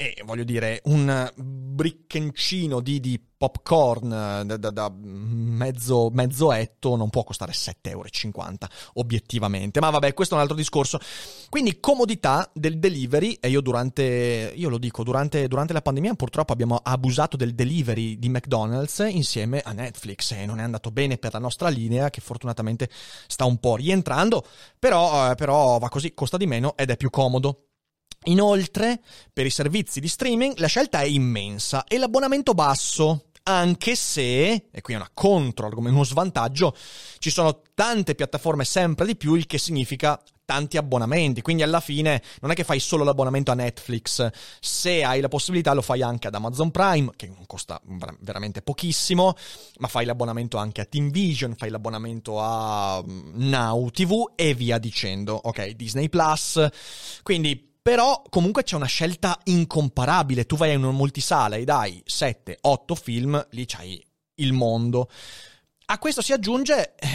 e 0.00 0.22
voglio 0.24 0.44
dire, 0.44 0.80
un 0.84 1.30
bricchencino 1.36 2.80
di, 2.80 3.00
di 3.00 3.22
popcorn 3.36 4.10
eh, 4.10 4.46
da, 4.46 4.56
da, 4.56 4.70
da 4.70 4.90
mezzo, 4.96 6.08
mezzo, 6.10 6.52
etto 6.52 6.96
non 6.96 7.10
può 7.10 7.22
costare 7.22 7.52
7,50 7.52 7.90
euro, 7.90 8.08
obiettivamente. 8.94 9.78
Ma 9.78 9.90
vabbè, 9.90 10.14
questo 10.14 10.32
è 10.32 10.36
un 10.38 10.42
altro 10.42 10.56
discorso. 10.56 10.98
Quindi, 11.50 11.80
comodità 11.80 12.50
del 12.54 12.78
delivery, 12.78 13.36
e 13.42 13.50
io 13.50 13.60
durante, 13.60 14.54
io 14.56 14.70
lo 14.70 14.78
dico, 14.78 15.02
durante, 15.02 15.46
durante 15.48 15.74
la 15.74 15.82
pandemia 15.82 16.14
purtroppo 16.14 16.54
abbiamo 16.54 16.80
abusato 16.82 17.36
del 17.36 17.54
delivery 17.54 18.18
di 18.18 18.30
McDonald's 18.30 19.04
insieme 19.06 19.60
a 19.60 19.72
Netflix 19.72 20.30
e 20.30 20.46
non 20.46 20.60
è 20.60 20.62
andato 20.62 20.90
bene 20.90 21.18
per 21.18 21.34
la 21.34 21.40
nostra 21.40 21.68
linea, 21.68 22.08
che 22.08 22.22
fortunatamente 22.22 22.88
sta 23.26 23.44
un 23.44 23.58
po' 23.58 23.76
rientrando, 23.76 24.46
però, 24.78 25.30
eh, 25.30 25.34
però 25.34 25.78
va 25.78 25.90
così, 25.90 26.14
costa 26.14 26.38
di 26.38 26.46
meno 26.46 26.74
ed 26.74 26.88
è 26.88 26.96
più 26.96 27.10
comodo. 27.10 27.66
Inoltre, 28.24 29.00
per 29.32 29.46
i 29.46 29.50
servizi 29.50 29.98
di 29.98 30.08
streaming 30.08 30.58
la 30.58 30.66
scelta 30.66 31.00
è 31.00 31.06
immensa 31.06 31.84
e 31.84 31.96
l'abbonamento 31.96 32.52
basso, 32.52 33.30
anche 33.44 33.96
se, 33.96 34.68
e 34.70 34.80
qui 34.82 34.92
è 34.92 34.96
una 34.96 35.10
contro, 35.12 35.70
uno 35.74 36.04
svantaggio, 36.04 36.76
ci 37.18 37.30
sono 37.30 37.62
tante 37.72 38.14
piattaforme 38.14 38.64
sempre 38.64 39.06
di 39.06 39.16
più, 39.16 39.34
il 39.36 39.46
che 39.46 39.56
significa 39.56 40.20
tanti 40.44 40.76
abbonamenti, 40.76 41.40
quindi 41.40 41.62
alla 41.62 41.80
fine 41.80 42.20
non 42.40 42.50
è 42.50 42.54
che 42.54 42.64
fai 42.64 42.78
solo 42.80 43.04
l'abbonamento 43.04 43.52
a 43.52 43.54
Netflix, 43.54 44.28
se 44.60 45.02
hai 45.02 45.20
la 45.20 45.28
possibilità 45.28 45.72
lo 45.72 45.80
fai 45.80 46.02
anche 46.02 46.26
ad 46.26 46.34
Amazon 46.34 46.70
Prime, 46.70 47.12
che 47.16 47.32
costa 47.46 47.80
veramente 48.18 48.60
pochissimo, 48.60 49.34
ma 49.78 49.88
fai 49.88 50.04
l'abbonamento 50.04 50.58
anche 50.58 50.82
a 50.82 50.84
Team 50.84 51.10
Vision, 51.10 51.54
fai 51.56 51.70
l'abbonamento 51.70 52.38
a 52.38 53.02
mm, 53.02 53.48
Now 53.48 53.88
TV 53.90 54.32
e 54.34 54.52
via 54.52 54.78
dicendo, 54.78 55.40
ok, 55.40 55.70
Disney 55.70 56.08
Plus, 56.10 56.66
quindi 57.22 57.68
però 57.82 58.22
comunque 58.28 58.62
c'è 58.62 58.76
una 58.76 58.86
scelta 58.86 59.38
incomparabile. 59.44 60.46
Tu 60.46 60.56
vai 60.56 60.72
in 60.72 60.82
una 60.82 60.92
multisala 60.92 61.56
e 61.56 61.64
dai 61.64 62.02
7, 62.04 62.58
8 62.60 62.94
film, 62.94 63.46
lì 63.50 63.64
c'hai 63.66 64.02
il 64.36 64.52
mondo. 64.52 65.08
A 65.86 65.98
questo 65.98 66.22
si 66.22 66.32
aggiunge 66.32 66.94
eh, 66.94 67.08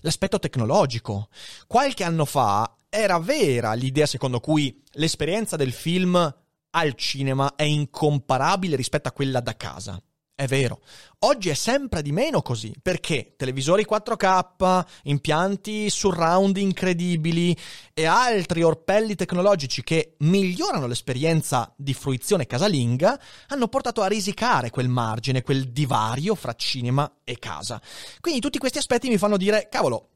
l'aspetto 0.00 0.38
tecnologico. 0.38 1.28
Qualche 1.66 2.04
anno 2.04 2.24
fa 2.24 2.74
era 2.88 3.18
vera 3.18 3.74
l'idea 3.74 4.06
secondo 4.06 4.40
cui 4.40 4.82
l'esperienza 4.92 5.56
del 5.56 5.72
film 5.72 6.34
al 6.70 6.94
cinema 6.94 7.54
è 7.56 7.62
incomparabile 7.62 8.76
rispetto 8.76 9.08
a 9.08 9.12
quella 9.12 9.40
da 9.40 9.56
casa. 9.56 10.00
È 10.40 10.46
vero. 10.46 10.80
Oggi 11.18 11.50
è 11.50 11.54
sempre 11.54 12.00
di 12.00 12.12
meno 12.12 12.40
così, 12.40 12.72
perché 12.80 13.34
televisori 13.36 13.84
4K, 13.86 14.86
impianti 15.02 15.90
surround 15.90 16.56
incredibili 16.56 17.54
e 17.92 18.06
altri 18.06 18.62
orpelli 18.62 19.16
tecnologici 19.16 19.82
che 19.82 20.14
migliorano 20.20 20.86
l'esperienza 20.86 21.70
di 21.76 21.92
fruizione 21.92 22.46
casalinga 22.46 23.20
hanno 23.48 23.68
portato 23.68 24.00
a 24.00 24.06
risicare 24.06 24.70
quel 24.70 24.88
margine, 24.88 25.42
quel 25.42 25.72
divario 25.72 26.34
fra 26.34 26.54
cinema 26.54 27.18
e 27.22 27.38
casa. 27.38 27.78
Quindi 28.18 28.40
tutti 28.40 28.56
questi 28.56 28.78
aspetti 28.78 29.10
mi 29.10 29.18
fanno 29.18 29.36
dire, 29.36 29.68
cavolo, 29.70 30.09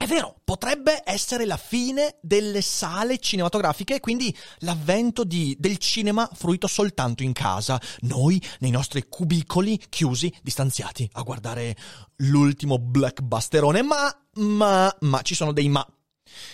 è 0.00 0.06
vero, 0.06 0.36
potrebbe 0.44 1.02
essere 1.04 1.44
la 1.44 1.58
fine 1.58 2.16
delle 2.22 2.62
sale 2.62 3.18
cinematografiche 3.18 3.96
e 3.96 4.00
quindi 4.00 4.34
l'avvento 4.60 5.24
di, 5.24 5.54
del 5.58 5.76
cinema 5.76 6.26
fruito 6.32 6.66
soltanto 6.66 7.22
in 7.22 7.34
casa, 7.34 7.78
noi 8.00 8.42
nei 8.60 8.70
nostri 8.70 9.06
cubicoli 9.10 9.78
chiusi, 9.90 10.34
distanziati, 10.40 11.06
a 11.12 11.20
guardare 11.20 11.76
l'ultimo 12.16 12.78
blackbusterone, 12.78 13.82
ma, 13.82 14.10
ma, 14.36 14.96
ma, 15.00 15.20
ci 15.20 15.34
sono 15.34 15.52
dei 15.52 15.68
ma. 15.68 15.86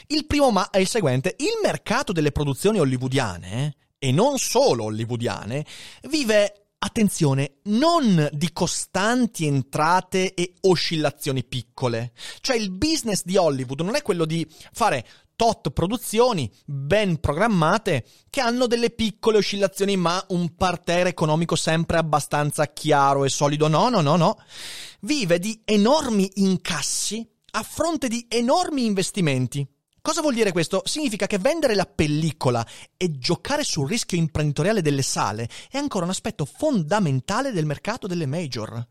Il 0.09 0.27
primo 0.27 0.51
ma 0.51 0.69
è 0.71 0.79
il 0.79 0.89
seguente, 0.89 1.37
il 1.39 1.61
mercato 1.63 2.11
delle 2.11 2.33
produzioni 2.33 2.81
hollywoodiane, 2.81 3.77
e 3.97 4.11
non 4.11 4.39
solo 4.39 4.87
hollywoodiane, 4.87 5.65
vive 6.11 6.66
attenzione, 6.87 7.57
non 7.65 8.29
di 8.33 8.53
costanti 8.53 9.47
entrate 9.47 10.35
e 10.35 10.55
oscillazioni 10.63 11.45
piccole. 11.45 12.13
Cioè 12.41 12.57
il 12.57 12.71
business 12.71 13.23
di 13.25 13.37
Hollywood 13.37 13.81
non 13.81 13.95
è 13.95 14.03
quello 14.03 14.25
di 14.25 14.47
fare 14.73 15.07
tot 15.37 15.71
produzioni 15.71 16.51
ben 16.65 17.21
programmate 17.21 18.07
che 18.31 18.41
hanno 18.41 18.67
delle 18.67 18.91
piccole 18.91 19.37
oscillazioni 19.37 19.97
ma 19.97 20.25
un 20.29 20.55
parterre 20.55 21.11
economico 21.11 21.55
sempre 21.57 21.99
abbastanza 21.99 22.73
chiaro 22.73 23.25
e 23.25 23.29
solido. 23.29 23.69
No, 23.69 23.89
no, 23.89 24.01
no, 24.01 24.17
no. 24.17 24.39
Vive 25.01 25.39
di 25.39 25.61
enormi 25.65 26.31
incassi 26.37 27.29
a 27.53 27.63
fronte 27.63 28.09
di 28.09 28.27
enormi 28.29 28.85
investimenti. 28.85 29.67
Cosa 30.07 30.21
vuol 30.21 30.35
dire 30.35 30.53
questo? 30.53 30.83
Significa 30.85 31.27
che 31.27 31.37
vendere 31.37 31.75
la 31.75 31.85
pellicola 31.85 32.65
e 32.97 33.19
giocare 33.19 33.65
sul 33.65 33.89
rischio 33.89 34.17
imprenditoriale 34.17 34.81
delle 34.81 35.03
sale 35.03 35.49
è 35.69 35.79
ancora 35.79 36.05
un 36.05 36.13
aspetto 36.13 36.45
fondamentale 36.45 37.51
del 37.51 37.67
mercato 37.67 38.07
delle 38.07 38.27
major. 38.27 38.87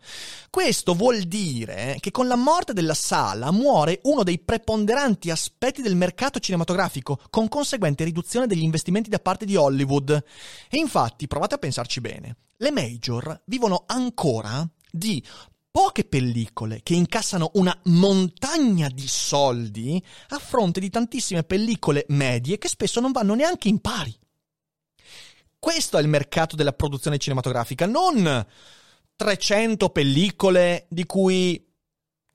Questo 0.50 0.93
vuol 0.93 1.22
dire 1.22 1.95
che 2.01 2.12
con 2.12 2.27
la 2.27 2.36
morte 2.36 2.74
della 2.74 2.93
sala 2.93 3.50
muore 3.51 4.01
uno 4.03 4.24
dei 4.24 4.39
preponderanti 4.39 5.31
aspetti 5.31 5.81
del 5.81 5.95
mercato 5.95 6.39
cinematografico, 6.39 7.22
con 7.29 7.48
conseguente 7.48 8.03
riduzione 8.03 8.45
degli 8.45 8.63
investimenti 8.63 9.10
da 9.10 9.19
parte 9.19 9.45
di 9.45 9.55
Hollywood. 9.55 10.22
E 10.69 10.77
infatti, 10.77 11.27
provate 11.27 11.55
a 11.55 11.60
pensarci 11.60 12.01
bene, 12.01 12.36
le 12.57 12.72
major 12.72 13.41
vivono 13.45 13.86
ancora 13.88 14.69
di 14.91 15.24
poche 15.75 16.05
pellicole 16.05 16.79
che 16.84 16.94
incassano 16.94 17.51
una 17.55 17.77
montagna 17.88 18.88
di 18.88 19.10
soldi 19.10 20.01
a 20.29 20.39
fronte 20.39 20.79
di 20.79 20.89
tantissime 20.89 21.44
pellicole 21.44 22.05
medie 22.08 22.58
che 22.58 22.70
spesso 22.70 23.01
non 23.01 23.12
vanno 23.12 23.34
neanche 23.34 23.67
in 23.67 23.82
pari. 23.82 24.17
Questo 25.60 25.98
è 25.98 26.01
il 26.01 26.08
mercato 26.08 26.55
della 26.55 26.72
produzione 26.72 27.17
cinematografica, 27.17 27.86
non 27.88 28.46
300 29.17 29.89
pellicole 29.89 30.86
di 30.89 31.05
cui 31.05 31.62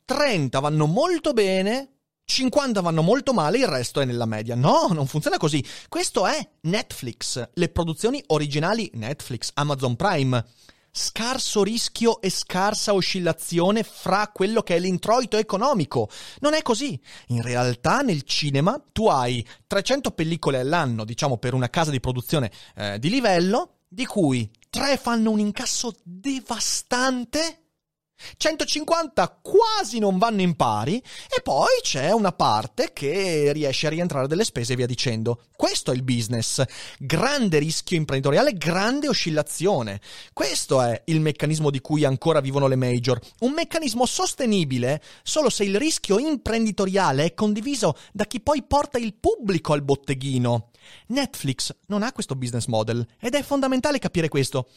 30 0.04 0.59
vanno 0.61 0.85
molto 0.85 1.32
bene, 1.32 2.00
50 2.23 2.82
vanno 2.82 3.00
molto 3.00 3.32
male, 3.32 3.56
il 3.56 3.68
resto 3.68 4.02
è 4.02 4.04
nella 4.04 4.26
media. 4.26 4.54
No, 4.54 4.88
non 4.92 5.06
funziona 5.06 5.38
così. 5.38 5.64
Questo 5.88 6.26
è 6.26 6.47
Netflix, 6.64 7.49
le 7.54 7.68
produzioni 7.70 8.23
originali 8.26 8.90
Netflix, 8.92 9.52
Amazon 9.54 9.97
Prime 9.97 10.44
scarso 10.90 11.62
rischio 11.62 12.20
e 12.20 12.30
scarsa 12.30 12.94
oscillazione 12.94 13.82
fra 13.82 14.28
quello 14.32 14.62
che 14.62 14.76
è 14.76 14.78
l'introito 14.78 15.37
economico. 15.37 16.09
Non 16.40 16.54
è 16.54 16.62
così. 16.62 17.00
In 17.28 17.42
realtà 17.42 18.00
nel 18.00 18.23
cinema 18.23 18.82
tu 18.92 19.06
hai 19.09 19.47
300 19.66 20.11
pellicole 20.12 20.59
all'anno, 20.59 21.04
diciamo 21.04 21.38
per 21.38 21.54
una 21.54 21.70
casa 21.70 21.90
di 21.90 22.00
produzione 22.00 22.50
eh, 22.76 22.99
di 22.99 23.09
livello, 23.09 23.80
di 23.88 24.06
cui 24.06 24.50
3 24.70 24.97
fanno 24.97 25.30
un 25.30 25.40
incasso 25.40 25.94
devastante 26.02 27.60
150 28.37 29.41
quasi 29.43 29.99
non 29.99 30.19
vanno 30.19 30.41
in 30.43 30.55
pari 30.57 30.97
e 30.97 31.41
poi 31.43 31.81
c'è 31.83 32.11
una 32.12 32.33
parte 32.33 32.91
che 32.93 33.53
riesce 33.53 33.87
a 33.87 33.91
rientrare 33.91 34.27
delle 34.27 34.45
spese 34.45 34.73
e 34.73 34.77
via 34.77 34.87
dicendo. 34.87 35.45
Questo 35.57 35.91
è 35.91 35.95
il 35.95 36.03
business. 36.03 36.62
Grande 36.99 37.59
rischio 37.59 37.97
imprenditoriale, 37.97 38.55
grande 38.55 39.09
oscillazione. 39.09 40.00
Questo 40.33 40.81
è 40.81 41.03
il 41.07 41.21
meccanismo 41.21 41.71
di 41.71 41.81
cui 41.81 42.05
ancora 42.05 42.41
vivono 42.41 42.67
le 42.67 42.77
major. 42.77 43.21
Un 43.41 43.53
meccanismo 43.53 44.07
sostenibile 44.07 45.03
solo 45.23 45.50
se 45.50 45.65
il 45.65 45.77
rischio 45.77 46.19
imprenditoriale 46.19 47.25
è 47.25 47.35
condiviso 47.35 47.97
da 48.12 48.25
chi 48.25 48.41
poi 48.41 48.62
porta 48.62 48.99
il 48.99 49.15
pubblico 49.15 49.73
al 49.73 49.83
botteghino. 49.83 50.71
Netflix 51.09 51.75
non 51.87 52.02
ha 52.02 52.12
questo 52.12 52.35
business 52.37 52.66
model 52.66 53.06
ed 53.18 53.35
è 53.35 53.42
fondamentale 53.42 53.99
capire 53.99 54.28
questo. 54.28 54.68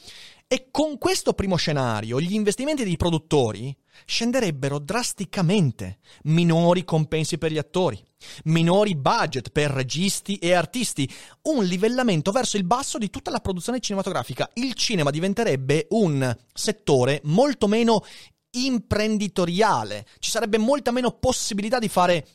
E 0.48 0.68
con 0.72 0.98
questo 0.98 1.34
primo 1.34 1.56
scenario 1.56 2.20
gli 2.20 2.34
investimenti 2.34 2.84
dei 2.84 2.98
produttori 2.98 3.76
scenderebbero 4.06 4.80
drasticamente, 4.80 6.00
minori 6.24 6.84
compensi 6.84 7.38
per 7.38 7.52
gli 7.52 7.58
attori, 7.58 8.00
minori 8.46 8.96
budget 8.96 9.50
per 9.50 9.72
registi 9.72 10.38
e 10.38 10.54
artisti, 10.54 11.10
un 11.44 11.64
livellamento 11.64 12.32
verso 12.32 12.58
il 12.58 12.66
basso 12.66 12.98
di 12.98 13.10
tutta 13.10 13.32
la 13.32 13.40
produzione 13.40 13.80
cinematografica. 13.80 14.50
Il 14.56 14.74
cinema 14.74 15.10
diventerebbe 15.10 15.88
un 15.92 16.36
settore 16.54 17.22
molto 17.24 17.68
meno 17.68 18.04
imprenditoriale, 18.52 20.06
ci 20.20 20.30
sarebbe 20.30 20.58
molta 20.58 20.92
meno 20.92 21.12
possibilità 21.12 21.80
di 21.80 21.88
fare 21.88 22.28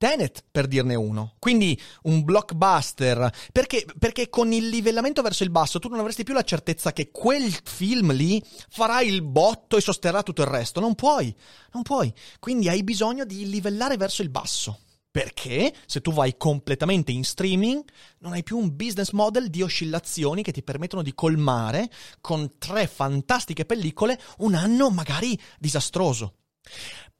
Tenet, 0.00 0.44
per 0.50 0.66
dirne 0.66 0.94
uno. 0.94 1.34
Quindi 1.38 1.78
un 2.04 2.24
blockbuster. 2.24 3.30
Perché? 3.52 3.84
Perché 3.98 4.30
con 4.30 4.50
il 4.50 4.70
livellamento 4.70 5.20
verso 5.20 5.42
il 5.42 5.50
basso 5.50 5.78
tu 5.78 5.88
non 5.88 5.98
avresti 5.98 6.24
più 6.24 6.32
la 6.32 6.42
certezza 6.42 6.94
che 6.94 7.10
quel 7.10 7.52
film 7.64 8.10
lì 8.12 8.42
farà 8.70 9.02
il 9.02 9.20
botto 9.20 9.76
e 9.76 9.82
sosterrà 9.82 10.22
tutto 10.22 10.40
il 10.40 10.48
resto. 10.48 10.80
Non 10.80 10.94
puoi. 10.94 11.36
Non 11.72 11.82
puoi. 11.82 12.10
Quindi 12.38 12.70
hai 12.70 12.82
bisogno 12.82 13.26
di 13.26 13.46
livellare 13.50 13.98
verso 13.98 14.22
il 14.22 14.30
basso. 14.30 14.78
Perché 15.10 15.74
se 15.84 16.00
tu 16.00 16.14
vai 16.14 16.34
completamente 16.38 17.12
in 17.12 17.22
streaming 17.22 17.84
non 18.20 18.32
hai 18.32 18.42
più 18.42 18.56
un 18.56 18.74
business 18.74 19.10
model 19.10 19.50
di 19.50 19.60
oscillazioni 19.60 20.42
che 20.42 20.52
ti 20.52 20.62
permettono 20.62 21.02
di 21.02 21.12
colmare 21.12 21.90
con 22.22 22.56
tre 22.56 22.86
fantastiche 22.86 23.66
pellicole 23.66 24.18
un 24.38 24.54
anno 24.54 24.88
magari 24.88 25.38
disastroso. 25.58 26.36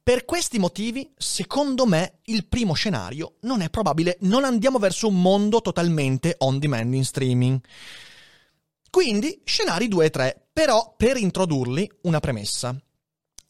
Per 0.03 0.25
questi 0.25 0.57
motivi, 0.57 1.13
secondo 1.15 1.85
me, 1.85 2.21
il 2.23 2.47
primo 2.47 2.73
scenario 2.73 3.35
non 3.41 3.61
è 3.61 3.69
probabile. 3.69 4.17
Non 4.21 4.45
andiamo 4.45 4.79
verso 4.79 5.07
un 5.07 5.21
mondo 5.21 5.61
totalmente 5.61 6.33
on 6.39 6.57
demand 6.57 6.91
in 6.95 7.05
streaming. 7.05 7.59
Quindi, 8.89 9.41
scenari 9.45 9.87
2 9.87 10.05
e 10.05 10.09
3. 10.09 10.47
Però, 10.51 10.95
per 10.97 11.17
introdurli, 11.17 11.87
una 12.01 12.19
premessa. 12.19 12.75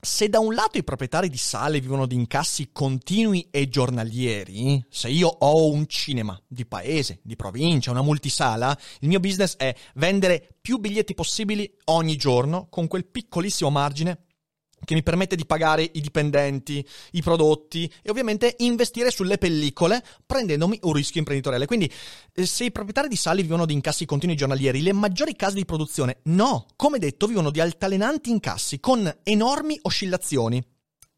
Se 0.03 0.27
da 0.27 0.39
un 0.39 0.53
lato 0.53 0.77
i 0.77 0.84
proprietari 0.84 1.29
di 1.29 1.38
sale 1.38 1.79
vivono 1.79 2.05
di 2.05 2.15
incassi 2.15 2.72
continui 2.74 3.48
e 3.50 3.70
giornalieri, 3.70 4.84
se 4.89 5.08
io 5.08 5.29
ho 5.29 5.72
un 5.72 5.88
cinema 5.88 6.38
di 6.48 6.65
paese, 6.65 7.22
di 7.24 7.38
provincia, 7.38 7.91
una 7.91 8.01
multisala, 8.01 8.77
il 9.00 9.08
mio 9.08 9.22
business 9.22 9.55
è 9.55 9.74
vendere 9.93 10.58
più 10.60 10.79
biglietti 10.79 11.13
possibili 11.13 11.72
ogni 11.86 12.17
giorno 12.17 12.67
con 12.67 12.88
quel 12.88 13.05
piccolissimo 13.05 13.70
margine 13.70 14.25
che 14.83 14.93
mi 14.93 15.03
permette 15.03 15.35
di 15.35 15.45
pagare 15.45 15.89
i 15.93 16.01
dipendenti, 16.01 16.85
i 17.11 17.21
prodotti 17.21 17.91
e 18.01 18.09
ovviamente 18.09 18.55
investire 18.59 19.11
sulle 19.11 19.38
pellicole 19.38 20.03
prendendomi 20.25 20.79
un 20.83 20.93
rischio 20.93 21.19
imprenditoriale. 21.19 21.65
Quindi 21.65 21.91
eh, 22.33 22.45
se 22.45 22.65
i 22.65 22.71
proprietari 22.71 23.07
di 23.07 23.15
sali 23.15 23.41
vivono 23.41 23.65
di 23.65 23.73
incassi 23.73 24.05
continui 24.05 24.35
giornalieri, 24.35 24.81
le 24.81 24.93
maggiori 24.93 25.35
case 25.35 25.55
di 25.55 25.65
produzione 25.65 26.19
no, 26.23 26.65
come 26.75 27.00
detto, 27.00 27.27
vivono 27.27 27.51
di 27.51 27.59
altalenanti 27.59 28.29
incassi 28.29 28.79
con 28.79 29.13
enormi 29.23 29.77
oscillazioni. 29.83 30.63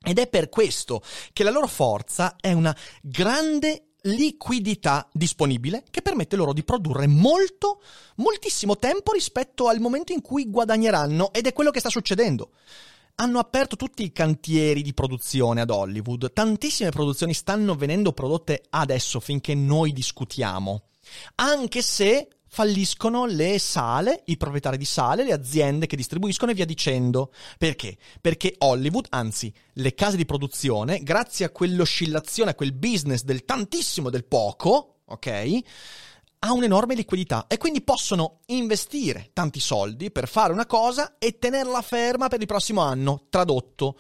Ed 0.06 0.20
è 0.20 0.28
per 0.28 0.50
questo 0.50 1.02
che 1.32 1.44
la 1.44 1.50
loro 1.50 1.68
forza 1.68 2.36
è 2.40 2.52
una 2.52 2.76
grande 3.02 3.94
liquidità 4.04 5.08
disponibile 5.14 5.84
che 5.90 6.02
permette 6.02 6.36
loro 6.36 6.52
di 6.52 6.64
produrre 6.64 7.08
molto, 7.08 7.82
moltissimo 8.18 8.78
tempo 8.78 9.14
rispetto 9.14 9.70
al 9.70 9.80
momento 9.80 10.12
in 10.12 10.22
cui 10.22 10.50
guadagneranno 10.50 11.32
ed 11.32 11.48
è 11.48 11.54
quello 11.54 11.72
che 11.72 11.80
sta 11.80 11.90
succedendo 11.90 12.52
hanno 13.16 13.40
aperto 13.40 13.76
tutti 13.76 14.04
i 14.04 14.12
cantieri 14.12 14.82
di 14.82 14.94
produzione 14.94 15.62
ad 15.62 15.70
Hollywood. 15.70 16.34
Tantissime 16.34 16.90
produzioni 16.90 17.34
stanno 17.34 17.76
venendo 17.76 18.14
prodotte 18.14 18.64
adesso 18.70 19.20
finché 19.20 19.54
noi 19.56 19.92
discutiamo. 19.92 20.90
Anche 21.36 21.82
se 21.82 22.28
falliscono 22.54 23.26
le 23.26 23.58
sale, 23.58 24.22
i 24.26 24.38
proprietari 24.38 24.78
di 24.78 24.86
sale, 24.86 25.24
le 25.24 25.34
aziende 25.34 25.88
che 25.88 25.96
distribuiscono 25.96 26.52
e 26.52 26.54
via 26.54 26.66
dicendo. 26.66 27.34
Perché? 27.58 27.98
Perché 28.22 28.54
Hollywood, 28.60 29.08
anzi 29.10 29.52
le 29.74 29.96
case 29.96 30.18
di 30.18 30.26
produzione, 30.26 31.02
grazie 31.02 31.46
a 31.46 31.50
quell'oscillazione, 31.50 32.52
a 32.52 32.56
quel 32.56 32.74
business 32.74 33.24
del 33.24 33.44
tantissimo 33.44 34.12
del 34.12 34.26
poco, 34.26 35.02
ok? 35.06 35.60
Ha 36.46 36.52
un'enorme 36.52 36.94
liquidità 36.94 37.48
e 37.48 37.58
quindi 37.58 37.82
possono 37.82 38.40
investire 38.48 39.30
tanti 39.32 39.62
soldi 39.62 40.12
per 40.12 40.28
fare 40.28 40.52
una 40.52 40.66
cosa 40.66 41.18
e 41.18 41.40
tenerla 41.40 41.82
ferma 41.82 42.28
per 42.28 42.42
il 42.42 42.48
prossimo 42.48 42.82
anno. 42.82 43.28
Tradotto, 43.30 43.98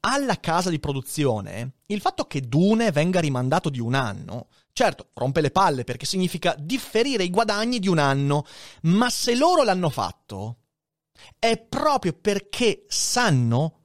alla 0.00 0.40
casa 0.40 0.70
di 0.70 0.80
produzione, 0.80 1.76
il 1.86 2.00
fatto 2.00 2.26
che 2.26 2.40
Dune 2.40 2.90
venga 2.90 3.20
rimandato 3.20 3.70
di 3.70 3.78
un 3.78 3.94
anno, 3.94 4.48
certo, 4.72 5.10
rompe 5.14 5.40
le 5.40 5.52
palle 5.52 5.84
perché 5.84 6.04
significa 6.04 6.56
differire 6.58 7.22
i 7.22 7.30
guadagni 7.30 7.78
di 7.78 7.88
un 7.88 7.98
anno, 7.98 8.44
ma 8.82 9.08
se 9.08 9.36
loro 9.36 9.62
l'hanno 9.62 9.88
fatto, 9.88 10.58
è 11.38 11.56
proprio 11.58 12.12
perché 12.12 12.86
sanno 12.88 13.82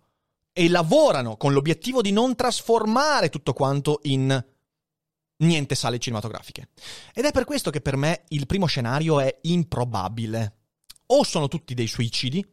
e 0.52 0.68
lavorano 0.68 1.38
con 1.38 1.54
l'obiettivo 1.54 2.02
di 2.02 2.12
non 2.12 2.36
trasformare 2.36 3.30
tutto 3.30 3.54
quanto 3.54 4.00
in 4.04 4.44
niente 5.40 5.76
sale 5.76 6.00
cinematografiche. 6.00 6.70
Ed 7.14 7.26
è 7.26 7.32
per 7.32 7.46
questo 7.46 7.70
che 7.70 7.82
per 7.82 7.96
me 7.96 8.24
il 8.30 8.46
primo 8.46 8.66
scenario 8.66 9.20
è 9.20 9.40
improbabile. 9.44 10.56
O 11.08 11.24
sono 11.24 11.48
tutti 11.48 11.74
dei 11.74 11.88
suicidi, 11.88 12.46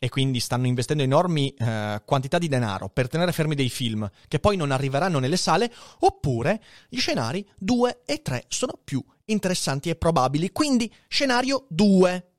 e 0.00 0.08
quindi 0.08 0.38
stanno 0.38 0.66
investendo 0.66 1.02
enormi 1.02 1.52
eh, 1.54 2.02
quantità 2.04 2.38
di 2.38 2.46
denaro 2.46 2.88
per 2.88 3.08
tenere 3.08 3.32
fermi 3.32 3.56
dei 3.56 3.68
film 3.68 4.08
che 4.28 4.38
poi 4.38 4.56
non 4.56 4.70
arriveranno 4.70 5.18
nelle 5.18 5.36
sale, 5.36 5.72
oppure 6.00 6.62
gli 6.88 6.98
scenari 6.98 7.46
2 7.58 8.02
e 8.04 8.22
3 8.22 8.44
sono 8.48 8.78
più 8.82 9.04
interessanti 9.26 9.90
e 9.90 9.96
probabili. 9.96 10.52
Quindi 10.52 10.92
scenario 11.08 11.66
2. 11.68 12.30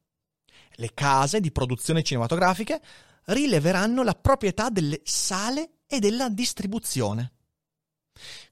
Le 0.72 0.94
case 0.94 1.42
di 1.42 1.52
produzione 1.52 2.04
cinematografiche 2.04 2.82
rileveranno 3.26 4.04
la 4.04 4.16
proprietà 4.16 4.70
delle 4.70 5.02
sale 5.04 5.80
e 5.86 6.00
della 6.00 6.30
distribuzione. 6.30 7.34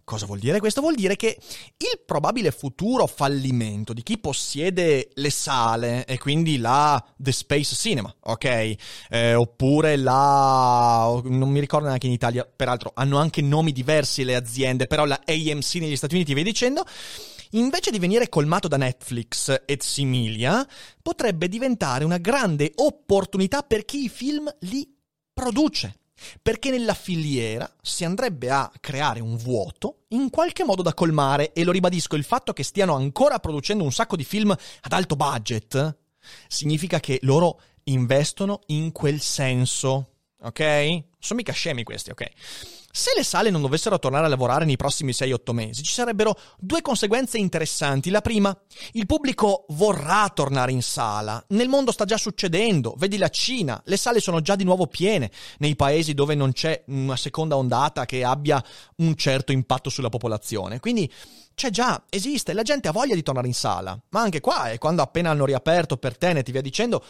Cosa 0.07 0.25
vuol 0.25 0.39
dire 0.39 0.61
questo? 0.61 0.79
Vuol 0.79 0.95
dire 0.95 1.17
che 1.17 1.37
il 1.75 1.99
probabile 2.05 2.51
futuro 2.51 3.07
fallimento 3.07 3.91
di 3.91 4.03
chi 4.03 4.17
possiede 4.17 5.09
le 5.15 5.29
sale 5.29 6.05
e 6.05 6.17
quindi 6.17 6.59
la 6.59 7.05
The 7.17 7.33
Space 7.33 7.75
Cinema, 7.75 8.15
ok? 8.21 8.75
Eh, 9.09 9.33
oppure 9.33 9.97
la... 9.97 11.21
non 11.25 11.49
mi 11.49 11.59
ricordo 11.59 11.87
neanche 11.87 12.07
in 12.07 12.13
Italia, 12.13 12.45
peraltro 12.45 12.93
hanno 12.95 13.17
anche 13.17 13.41
nomi 13.41 13.73
diversi 13.73 14.23
le 14.23 14.35
aziende, 14.35 14.87
però 14.87 15.03
la 15.03 15.19
AMC 15.25 15.73
negli 15.73 15.97
Stati 15.97 16.15
Uniti, 16.15 16.33
via 16.33 16.43
dicendo, 16.43 16.85
invece 17.51 17.91
di 17.91 17.99
venire 17.99 18.29
colmato 18.29 18.69
da 18.69 18.77
Netflix 18.77 19.63
et 19.65 19.81
similia, 19.81 20.65
potrebbe 21.01 21.49
diventare 21.49 22.05
una 22.05 22.17
grande 22.17 22.71
opportunità 22.75 23.61
per 23.61 23.83
chi 23.83 24.05
i 24.05 24.09
film 24.09 24.49
li 24.59 24.89
produce. 25.33 25.97
Perché 26.41 26.71
nella 26.71 26.93
filiera 26.93 27.71
si 27.81 28.03
andrebbe 28.03 28.49
a 28.49 28.71
creare 28.79 29.19
un 29.19 29.37
vuoto 29.37 30.05
in 30.09 30.29
qualche 30.29 30.63
modo 30.63 30.81
da 30.81 30.93
colmare 30.93 31.53
e 31.53 31.63
lo 31.63 31.71
ribadisco, 31.71 32.15
il 32.15 32.23
fatto 32.23 32.53
che 32.53 32.63
stiano 32.63 32.95
ancora 32.95 33.39
producendo 33.39 33.83
un 33.83 33.91
sacco 33.91 34.15
di 34.15 34.23
film 34.23 34.51
ad 34.51 34.91
alto 34.91 35.15
budget 35.15 35.97
significa 36.47 36.99
che 36.99 37.19
loro 37.23 37.61
investono 37.83 38.61
in 38.67 38.91
quel 38.91 39.21
senso, 39.21 40.11
ok? 40.41 41.03
Sono 41.19 41.39
mica 41.39 41.51
scemi 41.51 41.83
questi, 41.83 42.11
ok? 42.11 42.29
Se 42.91 43.11
le 43.15 43.23
sale 43.23 43.49
non 43.49 43.61
dovessero 43.61 43.99
tornare 43.99 44.25
a 44.25 44.29
lavorare 44.29 44.65
nei 44.65 44.75
prossimi 44.75 45.11
6-8 45.11 45.51
mesi, 45.51 45.83
ci 45.83 45.91
sarebbero 45.91 46.35
due 46.57 46.81
conseguenze 46.81 47.37
interessanti. 47.37 48.09
La 48.09 48.21
prima, 48.21 48.57
il 48.93 49.05
pubblico 49.05 49.65
vorrà 49.69 50.29
tornare 50.33 50.71
in 50.71 50.81
sala. 50.81 51.43
Nel 51.49 51.69
mondo 51.69 51.91
sta 51.91 52.05
già 52.05 52.17
succedendo. 52.17 52.95
Vedi 52.97 53.17
la 53.17 53.29
Cina, 53.29 53.79
le 53.85 53.97
sale 53.97 54.19
sono 54.19 54.41
già 54.41 54.55
di 54.55 54.63
nuovo 54.63 54.87
piene 54.87 55.29
nei 55.59 55.75
paesi 55.75 56.13
dove 56.13 56.33
non 56.33 56.53
c'è 56.53 56.83
una 56.87 57.17
seconda 57.17 57.55
ondata 57.55 58.05
che 58.05 58.23
abbia 58.23 58.63
un 58.97 59.15
certo 59.15 59.51
impatto 59.51 59.89
sulla 59.89 60.09
popolazione. 60.09 60.79
Quindi 60.79 61.11
c'è 61.53 61.71
già, 61.71 62.03
esiste, 62.09 62.53
la 62.53 62.61
gente 62.61 62.87
ha 62.87 62.91
voglia 62.91 63.15
di 63.15 63.23
tornare 63.23 63.47
in 63.47 63.53
sala. 63.53 63.99
Ma 64.09 64.21
anche 64.21 64.41
qua, 64.41 64.69
e 64.69 64.77
quando 64.77 65.01
appena 65.01 65.31
hanno 65.31 65.45
riaperto 65.45 65.97
per 65.97 66.15
Tenet 66.15 66.49
via 66.51 66.61
dicendo, 66.61 67.03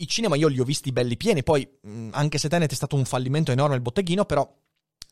i 0.00 0.08
cinema 0.08 0.36
io 0.36 0.48
li 0.48 0.60
ho 0.60 0.64
visti 0.64 0.92
belli 0.92 1.16
pieni, 1.16 1.42
poi 1.42 1.68
anche 2.10 2.38
se 2.38 2.48
Tenet 2.48 2.70
è 2.70 2.74
stato 2.74 2.96
un 2.96 3.04
fallimento 3.04 3.52
enorme 3.52 3.74
il 3.74 3.80
botteghino, 3.80 4.24
però 4.24 4.48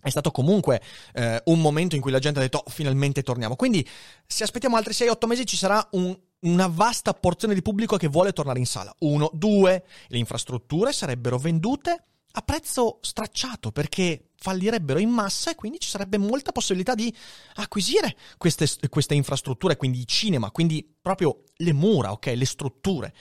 è 0.01 0.11
stato 0.11 0.31
comunque 0.31 0.81
eh, 1.13 1.43
un 1.47 1.61
momento 1.61 1.97
in 1.97 2.01
cui 2.01 2.11
la 2.11 2.19
gente 2.19 2.39
ha 2.39 2.43
detto 2.43 2.63
oh, 2.65 2.71
finalmente 2.71 3.23
torniamo. 3.23 3.57
Quindi 3.57 3.87
se 4.27 4.45
aspettiamo 4.45 4.77
altri 4.77 4.93
6-8 4.93 5.27
mesi 5.27 5.47
ci 5.47 5.57
sarà 5.57 5.87
un, 5.93 6.17
una 6.41 6.67
vasta 6.69 7.13
porzione 7.15 7.55
di 7.55 7.63
pubblico 7.63 7.97
che 7.97 8.09
vuole 8.09 8.33
tornare 8.33 8.59
in 8.59 8.67
sala. 8.67 8.95
Uno, 9.01 9.31
due, 9.33 9.85
le 10.07 10.19
infrastrutture 10.19 10.93
sarebbero 10.93 11.39
vendute 11.39 12.05
a 12.33 12.43
prezzo 12.43 12.99
stracciato 13.01 13.73
perché 13.73 14.31
fallirebbero 14.37 15.01
in 15.01 15.11
massa 15.11 15.51
e 15.51 15.55
quindi 15.57 15.81
ci 15.81 15.89
sarebbe 15.89 16.19
molta 16.19 16.53
possibilità 16.53 16.95
di 16.95 17.13
acquisire 17.55 18.17
queste, 18.37 18.69
queste 18.89 19.15
infrastrutture, 19.15 19.77
quindi 19.77 20.07
cinema, 20.07 20.51
quindi 20.51 20.89
proprio 21.01 21.43
le 21.59 21.73
mura, 21.73 22.13
ok, 22.13 22.33
le 22.35 22.47
strutture. 22.47 23.15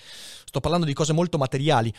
Sto 0.46 0.60
parlando 0.60 0.86
di 0.86 0.94
cose 0.94 1.14
molto 1.14 1.38
materiali 1.38 1.94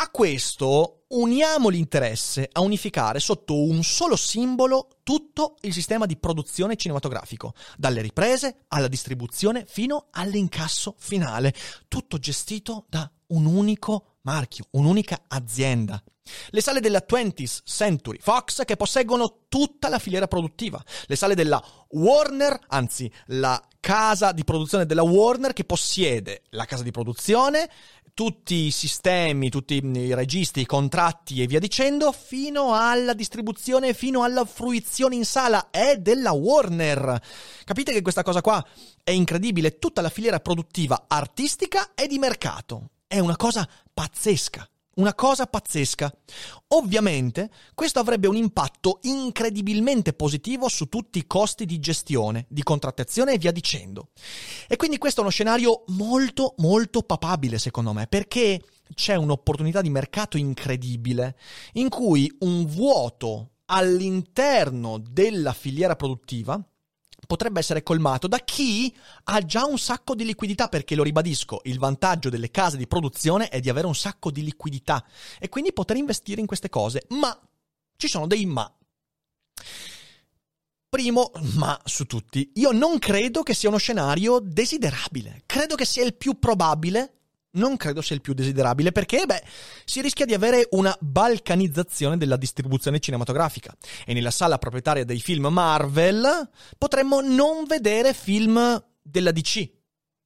A 0.00 0.10
questo 0.10 1.06
uniamo 1.08 1.68
l'interesse 1.68 2.48
a 2.52 2.60
unificare 2.60 3.18
sotto 3.18 3.60
un 3.60 3.82
solo 3.82 4.14
simbolo 4.14 5.00
tutto 5.02 5.56
il 5.62 5.72
sistema 5.72 6.06
di 6.06 6.16
produzione 6.16 6.76
cinematografico, 6.76 7.52
dalle 7.76 8.00
riprese 8.00 8.58
alla 8.68 8.86
distribuzione 8.86 9.64
fino 9.66 10.06
all'incasso 10.12 10.94
finale, 10.98 11.52
tutto 11.88 12.18
gestito 12.18 12.84
da 12.88 13.10
un 13.28 13.46
unico 13.46 14.18
marchio, 14.22 14.66
un'unica 14.70 15.24
azienda. 15.26 16.00
Le 16.50 16.60
sale 16.60 16.80
della 16.80 17.04
20th 17.06 17.60
Century 17.64 18.18
Fox 18.20 18.64
che 18.64 18.76
posseggono 18.76 19.40
tutta 19.48 19.88
la 19.88 19.98
filiera 19.98 20.26
produttiva. 20.28 20.82
Le 21.06 21.16
sale 21.16 21.34
della 21.34 21.62
Warner, 21.90 22.58
anzi 22.68 23.10
la 23.26 23.62
casa 23.80 24.32
di 24.32 24.44
produzione 24.44 24.86
della 24.86 25.02
Warner 25.02 25.52
che 25.52 25.64
possiede 25.64 26.42
la 26.50 26.64
casa 26.64 26.82
di 26.82 26.90
produzione, 26.90 27.68
tutti 28.18 28.66
i 28.66 28.70
sistemi, 28.72 29.48
tutti 29.48 29.80
i 29.80 30.12
registri, 30.12 30.62
i 30.62 30.66
contratti 30.66 31.40
e 31.40 31.46
via 31.46 31.60
dicendo, 31.60 32.10
fino 32.10 32.74
alla 32.74 33.12
distribuzione, 33.12 33.94
fino 33.94 34.24
alla 34.24 34.44
fruizione 34.44 35.14
in 35.14 35.24
sala, 35.24 35.70
è 35.70 35.98
della 35.98 36.32
Warner. 36.32 37.22
Capite 37.62 37.92
che 37.92 38.02
questa 38.02 38.24
cosa 38.24 38.40
qua 38.40 38.60
è 39.04 39.12
incredibile, 39.12 39.78
tutta 39.78 40.00
la 40.00 40.08
filiera 40.08 40.40
produttiva 40.40 41.04
artistica 41.06 41.94
e 41.94 42.08
di 42.08 42.18
mercato. 42.18 42.90
È 43.06 43.20
una 43.20 43.36
cosa 43.36 43.68
pazzesca. 43.94 44.68
Una 44.98 45.14
cosa 45.14 45.46
pazzesca. 45.46 46.12
Ovviamente 46.68 47.50
questo 47.72 48.00
avrebbe 48.00 48.26
un 48.26 48.34
impatto 48.34 48.98
incredibilmente 49.02 50.12
positivo 50.12 50.68
su 50.68 50.88
tutti 50.88 51.18
i 51.18 51.26
costi 51.26 51.66
di 51.66 51.78
gestione, 51.78 52.46
di 52.48 52.64
contrattazione 52.64 53.34
e 53.34 53.38
via 53.38 53.52
dicendo. 53.52 54.08
E 54.66 54.74
quindi 54.74 54.98
questo 54.98 55.20
è 55.20 55.22
uno 55.22 55.30
scenario 55.30 55.84
molto 55.88 56.54
molto 56.58 57.02
papabile 57.02 57.58
secondo 57.58 57.92
me, 57.92 58.08
perché 58.08 58.60
c'è 58.92 59.14
un'opportunità 59.14 59.82
di 59.82 59.90
mercato 59.90 60.36
incredibile 60.36 61.36
in 61.74 61.88
cui 61.90 62.34
un 62.40 62.66
vuoto 62.66 63.50
all'interno 63.66 64.98
della 64.98 65.52
filiera 65.52 65.94
produttiva 65.94 66.60
potrebbe 67.28 67.60
essere 67.60 67.82
colmato 67.82 68.26
da 68.26 68.38
chi 68.38 68.92
ha 69.24 69.44
già 69.44 69.66
un 69.66 69.78
sacco 69.78 70.14
di 70.14 70.24
liquidità, 70.24 70.68
perché 70.68 70.94
lo 70.94 71.02
ribadisco, 71.02 71.60
il 71.64 71.78
vantaggio 71.78 72.30
delle 72.30 72.50
case 72.50 72.78
di 72.78 72.86
produzione 72.86 73.48
è 73.48 73.60
di 73.60 73.68
avere 73.68 73.86
un 73.86 73.94
sacco 73.94 74.30
di 74.30 74.42
liquidità 74.42 75.04
e 75.38 75.50
quindi 75.50 75.74
poter 75.74 75.98
investire 75.98 76.40
in 76.40 76.46
queste 76.46 76.70
cose, 76.70 77.04
ma 77.10 77.38
ci 77.96 78.08
sono 78.08 78.26
dei 78.26 78.46
ma. 78.46 78.74
Primo 80.88 81.30
ma 81.56 81.78
su 81.84 82.06
tutti, 82.06 82.50
io 82.54 82.72
non 82.72 82.98
credo 82.98 83.42
che 83.42 83.52
sia 83.52 83.68
uno 83.68 83.76
scenario 83.76 84.40
desiderabile, 84.40 85.42
credo 85.44 85.74
che 85.74 85.84
sia 85.84 86.04
il 86.04 86.14
più 86.14 86.38
probabile 86.38 87.17
non 87.52 87.76
credo 87.76 88.02
sia 88.02 88.14
il 88.14 88.20
più 88.20 88.34
desiderabile 88.34 88.92
perché, 88.92 89.24
beh, 89.26 89.42
si 89.84 90.00
rischia 90.00 90.26
di 90.26 90.34
avere 90.34 90.68
una 90.72 90.96
balcanizzazione 91.00 92.16
della 92.16 92.36
distribuzione 92.36 93.00
cinematografica 93.00 93.74
e 94.04 94.12
nella 94.12 94.30
sala 94.30 94.58
proprietaria 94.58 95.04
dei 95.04 95.20
film 95.20 95.46
Marvel 95.46 96.48
potremmo 96.76 97.20
non 97.20 97.64
vedere 97.64 98.12
film 98.14 98.82
della 99.02 99.32
DC. 99.32 99.76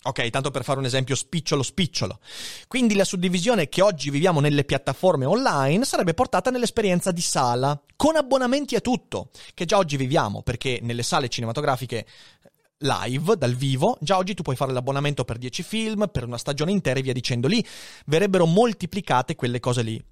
Ok, 0.05 0.31
tanto 0.31 0.51
per 0.51 0.65
fare 0.65 0.81
un 0.81 0.85
esempio 0.85 1.15
spicciolo 1.15 1.63
spicciolo. 1.63 2.19
Quindi 2.67 2.97
la 2.97 3.05
suddivisione 3.05 3.69
che 3.69 3.83
oggi 3.83 4.11
viviamo 4.11 4.41
nelle 4.41 4.65
piattaforme 4.65 5.27
online 5.27 5.85
sarebbe 5.85 6.13
portata 6.13 6.51
nell'esperienza 6.51 7.13
di 7.13 7.21
sala, 7.21 7.81
con 7.95 8.17
abbonamenti 8.17 8.75
a 8.75 8.81
tutto, 8.81 9.31
che 9.55 9.65
già 9.65 9.77
oggi 9.77 9.97
viviamo, 9.97 10.43
perché 10.43 10.81
nelle 10.83 11.05
sale 11.05 11.29
cinematografiche 11.29 12.05
live, 12.83 13.37
dal 13.37 13.55
vivo, 13.55 13.97
già 14.01 14.17
oggi 14.17 14.35
tu 14.35 14.43
puoi 14.43 14.57
fare 14.57 14.73
l'abbonamento 14.73 15.25
per 15.25 15.39
10 15.39 15.63
film, 15.63 16.09
per 16.11 16.25
una 16.25 16.39
stagione 16.39 16.71
intera 16.71 16.99
e 16.99 17.03
via 17.03 17.13
dicendo. 17.13 17.49
Lì 17.49 17.65
verrebbero 18.07 18.47
moltiplicate 18.47 19.35
quelle 19.35 19.61
cose 19.61 19.83
lì. 19.83 20.03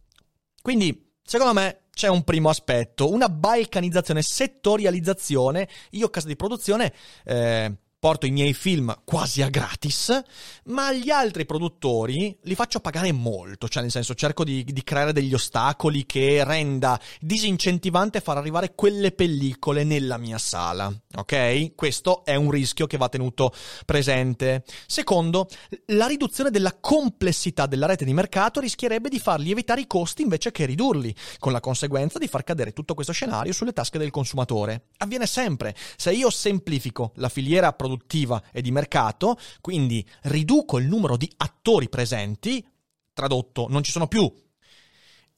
Quindi, 0.63 1.13
secondo 1.23 1.53
me, 1.53 1.83
c'è 1.93 2.09
un 2.09 2.25
primo 2.25 2.49
aspetto, 2.49 3.11
una 3.11 3.29
balcanizzazione, 3.29 4.23
settorializzazione. 4.23 5.69
Io, 5.91 6.09
casa 6.09 6.29
di 6.29 6.37
produzione, 6.37 6.93
eh, 7.25 7.77
porto 8.01 8.25
i 8.25 8.31
miei 8.31 8.55
film 8.55 9.03
quasi 9.05 9.43
a 9.43 9.51
gratis, 9.51 10.23
ma 10.65 10.91
gli 10.91 11.11
altri 11.11 11.45
produttori 11.45 12.35
li 12.45 12.55
faccio 12.55 12.81
pagare 12.81 13.13
molto, 13.13 13.69
cioè 13.69 13.83
nel 13.83 13.91
senso 13.91 14.15
cerco 14.15 14.43
di, 14.43 14.65
di, 14.65 14.83
creare 14.83 15.13
degli 15.13 15.35
ostacoli 15.35 16.07
che 16.07 16.43
renda 16.43 16.99
disincentivante 17.21 18.23
far 18.23 18.39
arrivare 18.39 18.75
quelle 18.75 19.13
pellicole 19.13 19.85
nella 19.85 20.17
mia 20.17 20.39
sala, 20.39 20.91
ok? 21.15 21.75
Questo 21.75 22.25
è 22.25 22.35
un 22.37 22.51
rischio 22.51 22.87
che 22.87 22.97
va 22.97 23.11
tenuto 23.11 23.53
presente. 23.85 24.65
Secondo, 24.87 25.47
la 25.89 26.07
riduzione 26.07 26.49
della 26.49 26.79
complessità 26.81 27.67
della 27.67 27.87
rete 27.87 28.07
di 28.07 28.15
mercato 28.15 28.61
rischierebbe 28.61 29.11
di 29.11 29.19
far 29.19 29.41
lievitare 29.41 29.83
i 29.83 29.87
costi 29.87 30.23
invece 30.23 30.53
che 30.53 30.65
ridurli, 30.65 31.15
con 31.39 31.53
la 31.53 31.61
conseguenza 31.61 32.19
di 32.19 32.29
far 32.29 32.45
cadere 32.45 32.73
tutto 32.73 32.95
questo 32.95 33.13
scenario 33.13 33.53
sulle 33.53 33.75
tasche 33.75 33.99
del 33.99 34.11
consumatore. 34.11 34.87
Avviene 34.97 35.27
sempre. 35.27 35.77
Se 35.97 36.13
io 36.13 36.31
semplifico 36.31 37.13
la 37.17 37.29
filiera 37.29 37.75
produttiva 37.75 37.89
produttiva 37.91 38.43
e 38.53 38.63
di 38.63 38.71
mercato, 38.71 39.39
quindi 39.61 40.07
riduco 40.23 40.79
il 40.79 40.87
numero 40.87 41.17
di 41.17 41.31
attori 41.39 41.89
presenti, 41.89 42.65
tradotto, 43.13 43.67
non 43.69 43.83
ci 43.83 43.91
sono 43.91 44.07
più 44.07 44.33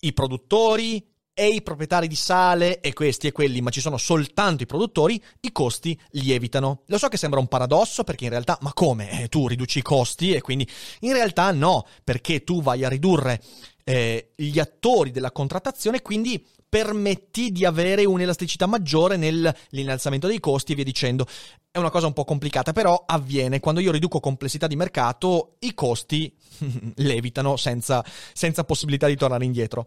i 0.04 0.12
produttori 0.12 1.06
e 1.34 1.48
i 1.48 1.62
proprietari 1.62 2.08
di 2.08 2.16
sale 2.16 2.80
e 2.80 2.92
questi 2.92 3.26
e 3.26 3.32
quelli, 3.32 3.62
ma 3.62 3.70
ci 3.70 3.80
sono 3.80 3.96
soltanto 3.96 4.64
i 4.64 4.66
produttori, 4.66 5.22
i 5.40 5.52
costi 5.52 5.98
lievitano. 6.10 6.82
Lo 6.86 6.98
so 6.98 7.08
che 7.08 7.16
sembra 7.16 7.40
un 7.40 7.48
paradosso 7.48 8.04
perché 8.04 8.24
in 8.24 8.30
realtà, 8.30 8.58
ma 8.60 8.72
come? 8.74 9.22
Eh, 9.22 9.28
tu 9.28 9.48
riduci 9.48 9.78
i 9.78 9.82
costi 9.82 10.32
e 10.32 10.40
quindi 10.40 10.68
in 11.00 11.12
realtà 11.12 11.50
no, 11.52 11.86
perché 12.04 12.44
tu 12.44 12.62
vai 12.62 12.84
a 12.84 12.88
ridurre 12.88 13.40
eh, 13.84 14.32
gli 14.36 14.58
attori 14.58 15.10
della 15.10 15.32
contrattazione, 15.32 16.02
quindi 16.02 16.44
permetti 16.68 17.52
di 17.52 17.64
avere 17.64 18.04
un'elasticità 18.04 18.66
maggiore 18.66 19.16
nell'innalzamento 19.16 20.26
dei 20.26 20.40
costi 20.40 20.72
e 20.72 20.74
via 20.74 20.84
dicendo. 20.84 21.26
È 21.74 21.78
una 21.78 21.88
cosa 21.88 22.06
un 22.06 22.12
po' 22.12 22.26
complicata, 22.26 22.72
però 22.72 23.02
avviene 23.06 23.58
quando 23.58 23.80
io 23.80 23.92
riduco 23.92 24.20
complessità 24.20 24.66
di 24.66 24.76
mercato, 24.76 25.56
i 25.60 25.72
costi 25.72 26.30
levitano 26.96 27.56
senza, 27.56 28.04
senza 28.34 28.64
possibilità 28.64 29.06
di 29.06 29.16
tornare 29.16 29.46
indietro. 29.46 29.86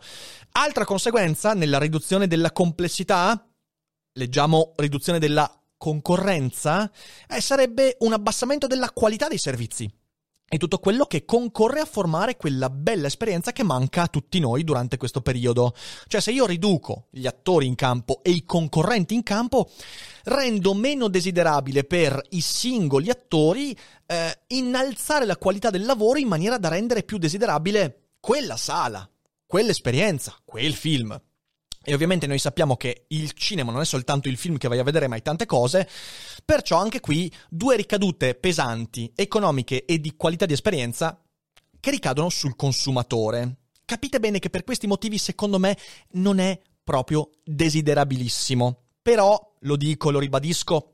Altra 0.54 0.84
conseguenza 0.84 1.54
nella 1.54 1.78
riduzione 1.78 2.26
della 2.26 2.52
complessità, 2.52 3.48
leggiamo 4.14 4.74
riduzione 4.78 5.20
della 5.20 5.48
concorrenza, 5.78 6.92
eh, 7.30 7.40
sarebbe 7.40 7.98
un 8.00 8.14
abbassamento 8.14 8.66
della 8.66 8.90
qualità 8.90 9.28
dei 9.28 9.38
servizi 9.38 9.88
e 10.48 10.58
tutto 10.58 10.78
quello 10.78 11.06
che 11.06 11.26
concorre 11.26 11.80
a 11.80 11.86
formare 11.86 12.38
quella 12.38 12.70
bella 12.70 13.08
esperienza 13.08 13.52
che 13.52 13.64
manca 13.64 14.04
a 14.04 14.08
tutti 14.08 14.40
noi 14.40 14.64
durante 14.64 14.98
questo 14.98 15.22
periodo. 15.22 15.74
Cioè, 16.08 16.22
se 16.22 16.32
io 16.32 16.46
riduco 16.46 17.08
gli 17.10 17.26
attori 17.26 17.66
in 17.66 17.76
campo 17.76 18.20
e 18.22 18.30
i 18.30 18.46
concorrenti 18.46 19.16
in 19.16 19.24
campo, 19.24 19.70
rendo 20.26 20.74
meno 20.74 21.08
desiderabile 21.08 21.84
per 21.84 22.22
i 22.30 22.42
singoli 22.42 23.10
attori 23.10 23.76
eh, 24.06 24.40
innalzare 24.48 25.26
la 25.26 25.38
qualità 25.38 25.72
del 25.72 25.86
lavoro 25.86 26.20
in 26.20 26.28
maniera 26.28 26.58
da 26.58 26.70
rendere 26.70 27.04
più 27.04 27.18
desiderabile 27.18 28.12
quella 28.20 28.56
sala, 28.56 29.08
quell'esperienza, 29.48 30.36
quel 30.46 30.74
film. 30.74 31.20
E 31.88 31.94
ovviamente 31.94 32.26
noi 32.26 32.40
sappiamo 32.40 32.76
che 32.76 33.06
il 33.10 33.34
cinema 33.34 33.72
non 33.72 33.82
è 33.82 33.86
soltanto 33.86 34.28
il 34.28 34.38
film 34.38 34.58
che 34.58 34.68
vai 34.68 34.80
a 34.80 34.84
vedere, 34.84 35.08
ma 35.08 35.14
hai 35.14 35.22
tante 35.22 35.46
cose, 35.46 35.88
perciò 36.44 36.78
anche 36.78 37.00
qui 37.00 37.32
due 37.48 37.76
ricadute 37.76 38.34
pesanti, 38.34 39.12
economiche 39.16 39.86
e 39.86 40.00
di 40.00 40.16
qualità 40.16 40.48
di 40.48 40.54
esperienza 40.54 41.22
che 41.80 41.92
ricadono 41.92 42.30
sul 42.30 42.56
consumatore. 42.56 43.58
Capite 43.86 44.20
bene 44.20 44.40
che 44.40 44.50
per 44.50 44.64
questi 44.64 44.88
motivi, 44.88 45.20
secondo 45.20 45.60
me, 45.60 45.78
non 46.14 46.40
è 46.40 46.60
proprio 46.84 47.30
desiderabilissimo. 47.44 48.82
Però, 49.00 49.54
lo 49.60 49.76
dico, 49.76 50.10
lo 50.10 50.18
ribadisco, 50.18 50.94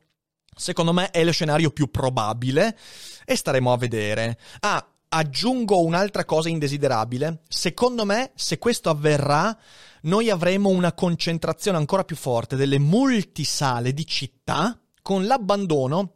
secondo 0.54 0.92
me 0.92 1.10
è 1.12 1.24
lo 1.24 1.32
scenario 1.32 1.72
più 1.72 1.90
probabile 1.90 2.78
e 3.24 3.38
staremo 3.38 3.72
a 3.72 3.78
vedere. 3.78 4.38
Ah, 4.60 4.86
aggiungo 5.14 5.84
un'altra 5.84 6.24
cosa 6.26 6.50
indesiderabile. 6.50 7.42
Secondo 7.48 8.06
me, 8.06 8.32
se 8.36 8.58
questo 8.58 8.90
avverrà, 8.90 9.58
noi 10.04 10.30
avremo 10.30 10.70
una 10.70 10.94
concentrazione 10.94 11.78
ancora 11.78 12.04
più 12.04 12.16
forte 12.16 12.56
delle 12.56 12.80
multisale 12.80 13.94
di 13.94 14.06
città 14.06 14.80
con 15.02 15.26
l'abbandono 15.26 16.14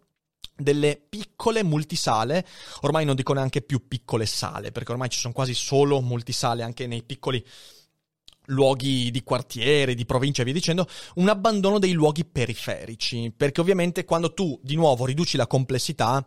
delle 0.55 1.01
piccole 1.09 1.63
multisale, 1.63 2.45
ormai 2.81 3.03
non 3.03 3.15
dico 3.15 3.33
neanche 3.33 3.61
più 3.61 3.85
piccole 3.87 4.25
sale, 4.25 4.71
perché 4.71 4.93
ormai 4.93 5.09
ci 5.09 5.19
sono 5.19 5.33
quasi 5.33 5.53
solo 5.53 5.99
multisale 5.99 6.63
anche 6.63 6.87
nei 6.87 7.03
piccoli 7.03 7.45
luoghi 8.49 9.11
di 9.11 9.23
quartiere, 9.23 9.95
di 9.95 10.05
provincia 10.05 10.41
e 10.41 10.45
via 10.45 10.53
dicendo, 10.53 10.87
un 11.15 11.27
abbandono 11.27 11.79
dei 11.79 11.91
luoghi 11.91 12.23
periferici, 12.23 13.33
perché 13.35 13.59
ovviamente 13.59 14.05
quando 14.05 14.33
tu 14.33 14.57
di 14.63 14.75
nuovo 14.75 15.05
riduci 15.05 15.35
la 15.35 15.47
complessità, 15.47 16.25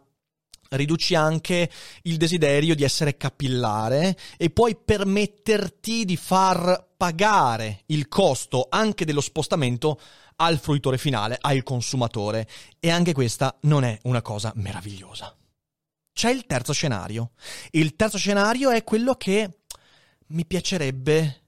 riduci 0.70 1.14
anche 1.14 1.70
il 2.02 2.16
desiderio 2.16 2.74
di 2.74 2.84
essere 2.84 3.16
capillare 3.16 4.16
e 4.36 4.50
puoi 4.50 4.76
permetterti 4.76 6.04
di 6.04 6.16
far 6.16 6.86
pagare 6.96 7.82
il 7.86 8.08
costo 8.08 8.66
anche 8.68 9.04
dello 9.04 9.20
spostamento 9.20 10.00
al 10.36 10.58
fruitore 10.58 10.98
finale, 10.98 11.38
al 11.40 11.62
consumatore. 11.62 12.48
E 12.78 12.90
anche 12.90 13.12
questa 13.12 13.56
non 13.62 13.84
è 13.84 13.98
una 14.02 14.22
cosa 14.22 14.52
meravigliosa. 14.56 15.34
C'è 16.12 16.30
il 16.30 16.46
terzo 16.46 16.72
scenario. 16.72 17.32
Il 17.70 17.94
terzo 17.94 18.18
scenario 18.18 18.70
è 18.70 18.82
quello 18.82 19.14
che 19.14 19.60
mi 20.28 20.44
piacerebbe 20.44 21.42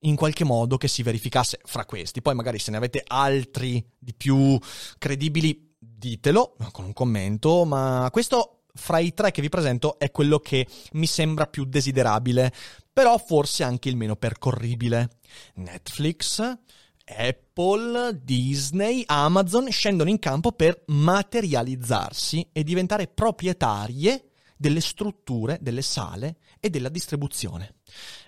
in 0.00 0.16
qualche 0.16 0.44
modo 0.44 0.76
che 0.76 0.88
si 0.88 1.02
verificasse 1.02 1.60
fra 1.64 1.84
questi. 1.84 2.22
Poi 2.22 2.34
magari 2.34 2.58
se 2.58 2.70
ne 2.70 2.76
avete 2.78 3.02
altri 3.06 3.84
di 3.98 4.14
più 4.14 4.58
credibili, 4.98 5.74
ditelo 5.78 6.56
con 6.72 6.84
un 6.84 6.92
commento, 6.92 7.64
ma 7.64 8.08
questo 8.10 8.55
fra 8.76 8.98
i 8.98 9.12
tre 9.12 9.30
che 9.30 9.42
vi 9.42 9.48
presento 9.48 9.98
è 9.98 10.10
quello 10.10 10.38
che 10.38 10.66
mi 10.92 11.06
sembra 11.06 11.46
più 11.46 11.64
desiderabile, 11.64 12.52
però 12.92 13.18
forse 13.18 13.64
anche 13.64 13.88
il 13.88 13.96
meno 13.96 14.16
percorribile. 14.16 15.18
Netflix, 15.54 16.40
Apple, 17.04 18.20
Disney, 18.22 19.02
Amazon 19.06 19.70
scendono 19.70 20.10
in 20.10 20.18
campo 20.18 20.52
per 20.52 20.82
materializzarsi 20.86 22.48
e 22.52 22.64
diventare 22.64 23.06
proprietarie 23.06 24.30
delle 24.56 24.80
strutture, 24.80 25.58
delle 25.60 25.82
sale 25.82 26.38
e 26.58 26.70
della 26.70 26.88
distribuzione. 26.88 27.76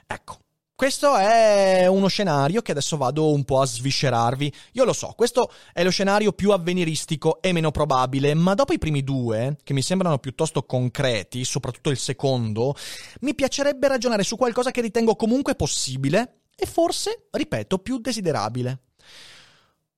Ecco, 0.07 0.39
questo 0.79 1.17
è 1.17 1.89
uno 1.89 2.07
scenario 2.07 2.63
che 2.63 2.71
adesso 2.71 2.97
vado 2.97 3.33
un 3.33 3.43
po' 3.43 3.61
a 3.61 3.67
sviscerarvi. 3.67 4.53
Io 4.75 4.85
lo 4.85 4.93
so, 4.93 5.13
questo 5.17 5.51
è 5.73 5.83
lo 5.83 5.91
scenario 5.91 6.31
più 6.31 6.53
avveniristico 6.53 7.43
e 7.43 7.51
meno 7.51 7.73
probabile, 7.73 8.33
ma 8.35 8.55
dopo 8.55 8.73
i 8.73 8.79
primi 8.79 9.03
due, 9.03 9.57
che 9.65 9.73
mi 9.73 9.83
sembrano 9.83 10.19
piuttosto 10.19 10.63
concreti, 10.63 11.45
soprattutto 11.45 11.91
il 11.91 11.99
secondo, 11.99 12.77
mi 13.23 13.35
piacerebbe 13.35 13.89
ragionare 13.89 14.23
su 14.23 14.37
qualcosa 14.37 14.71
che 14.71 14.81
ritengo 14.81 15.17
comunque 15.17 15.57
possibile 15.57 16.43
e 16.55 16.65
forse, 16.65 17.27
ripeto, 17.33 17.79
più 17.79 17.99
desiderabile. 17.99 18.83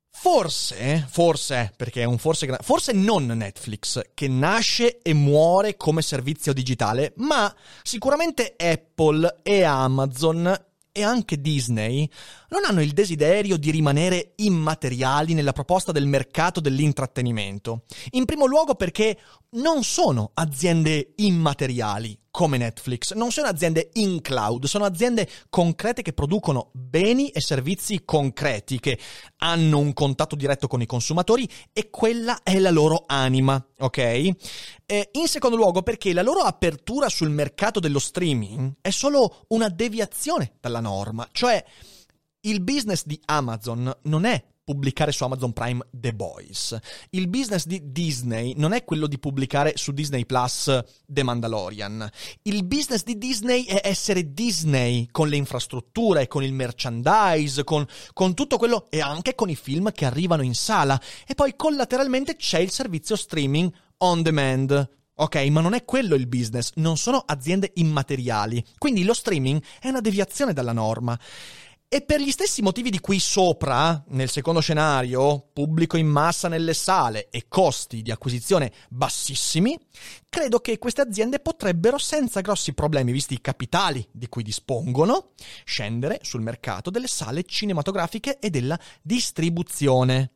Forse, 0.08 1.06
forse, 1.10 1.74
perché 1.76 2.00
è 2.00 2.04
un 2.04 2.16
forse, 2.16 2.56
forse 2.62 2.92
non 2.92 3.26
Netflix, 3.26 4.00
che 4.14 4.28
nasce 4.28 5.00
e 5.02 5.12
muore 5.12 5.76
come 5.76 6.00
servizio 6.00 6.54
digitale, 6.54 7.12
ma 7.16 7.54
sicuramente 7.82 8.54
Apple 8.56 9.40
e 9.42 9.62
Amazon 9.62 10.68
e 10.92 11.02
anche 11.02 11.40
Disney 11.40 12.08
non 12.50 12.64
hanno 12.64 12.82
il 12.82 12.92
desiderio 12.92 13.56
di 13.56 13.70
rimanere 13.70 14.32
immateriali 14.36 15.34
nella 15.34 15.52
proposta 15.52 15.92
del 15.92 16.06
mercato 16.06 16.60
dell'intrattenimento. 16.60 17.84
In 18.10 18.24
primo 18.24 18.46
luogo 18.46 18.74
perché 18.74 19.18
non 19.50 19.82
sono 19.82 20.30
aziende 20.34 21.12
immateriali 21.16 22.19
come 22.30 22.58
Netflix, 22.58 23.12
non 23.14 23.32
sono 23.32 23.48
aziende 23.48 23.90
in 23.94 24.20
cloud, 24.20 24.66
sono 24.66 24.84
aziende 24.84 25.28
concrete 25.48 26.02
che 26.02 26.12
producono 26.12 26.70
beni 26.72 27.30
e 27.30 27.40
servizi 27.40 28.02
concreti, 28.04 28.78
che 28.78 28.98
hanno 29.38 29.78
un 29.78 29.92
contatto 29.92 30.36
diretto 30.36 30.68
con 30.68 30.80
i 30.80 30.86
consumatori 30.86 31.48
e 31.72 31.90
quella 31.90 32.42
è 32.42 32.58
la 32.58 32.70
loro 32.70 33.04
anima, 33.06 33.64
ok? 33.78 33.98
E 33.98 35.08
in 35.12 35.26
secondo 35.26 35.56
luogo 35.56 35.82
perché 35.82 36.12
la 36.12 36.22
loro 36.22 36.40
apertura 36.40 37.08
sul 37.08 37.30
mercato 37.30 37.80
dello 37.80 37.98
streaming 37.98 38.74
è 38.80 38.90
solo 38.90 39.44
una 39.48 39.68
deviazione 39.68 40.52
dalla 40.60 40.80
norma, 40.80 41.28
cioè 41.32 41.64
il 42.42 42.60
business 42.60 43.04
di 43.04 43.20
Amazon 43.26 43.92
non 44.02 44.24
è 44.24 44.42
pubblicare 44.64 45.12
su 45.12 45.24
Amazon 45.24 45.52
Prime 45.52 45.86
The 45.90 46.14
Boys. 46.14 46.78
Il 47.10 47.28
business 47.28 47.66
di 47.66 47.90
Disney 47.90 48.54
non 48.56 48.72
è 48.72 48.84
quello 48.84 49.06
di 49.06 49.18
pubblicare 49.18 49.72
su 49.76 49.92
Disney 49.92 50.26
Plus 50.26 50.78
The 51.06 51.22
Mandalorian. 51.22 52.08
Il 52.42 52.64
business 52.64 53.02
di 53.02 53.18
Disney 53.18 53.64
è 53.64 53.80
essere 53.84 54.32
Disney 54.32 55.08
con 55.10 55.28
le 55.28 55.36
infrastrutture, 55.36 56.28
con 56.28 56.44
il 56.44 56.52
merchandise, 56.52 57.64
con, 57.64 57.84
con 58.12 58.34
tutto 58.34 58.58
quello 58.58 58.86
e 58.90 59.00
anche 59.00 59.34
con 59.34 59.50
i 59.50 59.56
film 59.56 59.90
che 59.92 60.04
arrivano 60.04 60.42
in 60.42 60.54
sala. 60.54 61.00
E 61.26 61.34
poi 61.34 61.54
collateralmente 61.56 62.36
c'è 62.36 62.58
il 62.58 62.70
servizio 62.70 63.16
streaming 63.16 63.72
on 63.98 64.22
demand. 64.22 64.98
Ok, 65.20 65.36
ma 65.48 65.60
non 65.60 65.74
è 65.74 65.84
quello 65.84 66.14
il 66.14 66.26
business, 66.26 66.72
non 66.76 66.96
sono 66.96 67.22
aziende 67.26 67.72
immateriali. 67.74 68.64
Quindi 68.78 69.04
lo 69.04 69.12
streaming 69.12 69.62
è 69.78 69.88
una 69.88 70.00
deviazione 70.00 70.54
dalla 70.54 70.72
norma. 70.72 71.18
E 71.92 72.02
per 72.02 72.20
gli 72.20 72.30
stessi 72.30 72.62
motivi 72.62 72.88
di 72.88 73.00
qui 73.00 73.18
sopra, 73.18 74.00
nel 74.10 74.30
secondo 74.30 74.60
scenario, 74.60 75.48
pubblico 75.52 75.96
in 75.96 76.06
massa 76.06 76.46
nelle 76.46 76.72
sale 76.72 77.28
e 77.30 77.46
costi 77.48 78.02
di 78.02 78.12
acquisizione 78.12 78.72
bassissimi, 78.88 79.76
credo 80.28 80.60
che 80.60 80.78
queste 80.78 81.00
aziende 81.00 81.40
potrebbero 81.40 81.98
senza 81.98 82.42
grossi 82.42 82.74
problemi, 82.74 83.10
visti 83.10 83.34
i 83.34 83.40
capitali 83.40 84.06
di 84.12 84.28
cui 84.28 84.44
dispongono, 84.44 85.32
scendere 85.64 86.20
sul 86.22 86.42
mercato 86.42 86.90
delle 86.90 87.08
sale 87.08 87.42
cinematografiche 87.42 88.38
e 88.38 88.50
della 88.50 88.78
distribuzione. 89.02 90.30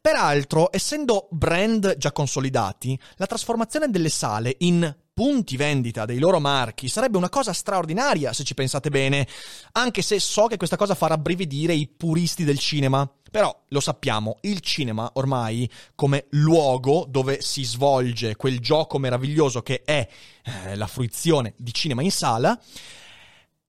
Peraltro, 0.00 0.68
essendo 0.72 1.28
brand 1.30 1.96
già 1.96 2.10
consolidati, 2.10 2.98
la 3.18 3.26
trasformazione 3.26 3.88
delle 3.88 4.10
sale 4.10 4.56
in 4.58 4.92
punti 5.18 5.56
vendita 5.56 6.04
dei 6.04 6.20
loro 6.20 6.38
marchi 6.38 6.88
sarebbe 6.88 7.16
una 7.16 7.28
cosa 7.28 7.52
straordinaria 7.52 8.32
se 8.32 8.44
ci 8.44 8.54
pensate 8.54 8.88
bene, 8.88 9.26
anche 9.72 10.00
se 10.00 10.20
so 10.20 10.46
che 10.46 10.56
questa 10.56 10.76
cosa 10.76 10.94
farà 10.94 11.18
brividire 11.18 11.74
i 11.74 11.88
puristi 11.88 12.44
del 12.44 12.60
cinema. 12.60 13.10
Però 13.28 13.64
lo 13.70 13.80
sappiamo, 13.80 14.38
il 14.42 14.60
cinema 14.60 15.10
ormai 15.14 15.68
come 15.96 16.26
luogo 16.30 17.04
dove 17.08 17.40
si 17.40 17.64
svolge 17.64 18.36
quel 18.36 18.60
gioco 18.60 18.98
meraviglioso 18.98 19.60
che 19.60 19.82
è 19.84 20.06
eh, 20.44 20.76
la 20.76 20.86
fruizione 20.86 21.52
di 21.56 21.74
cinema 21.74 22.00
in 22.02 22.12
sala, 22.12 22.56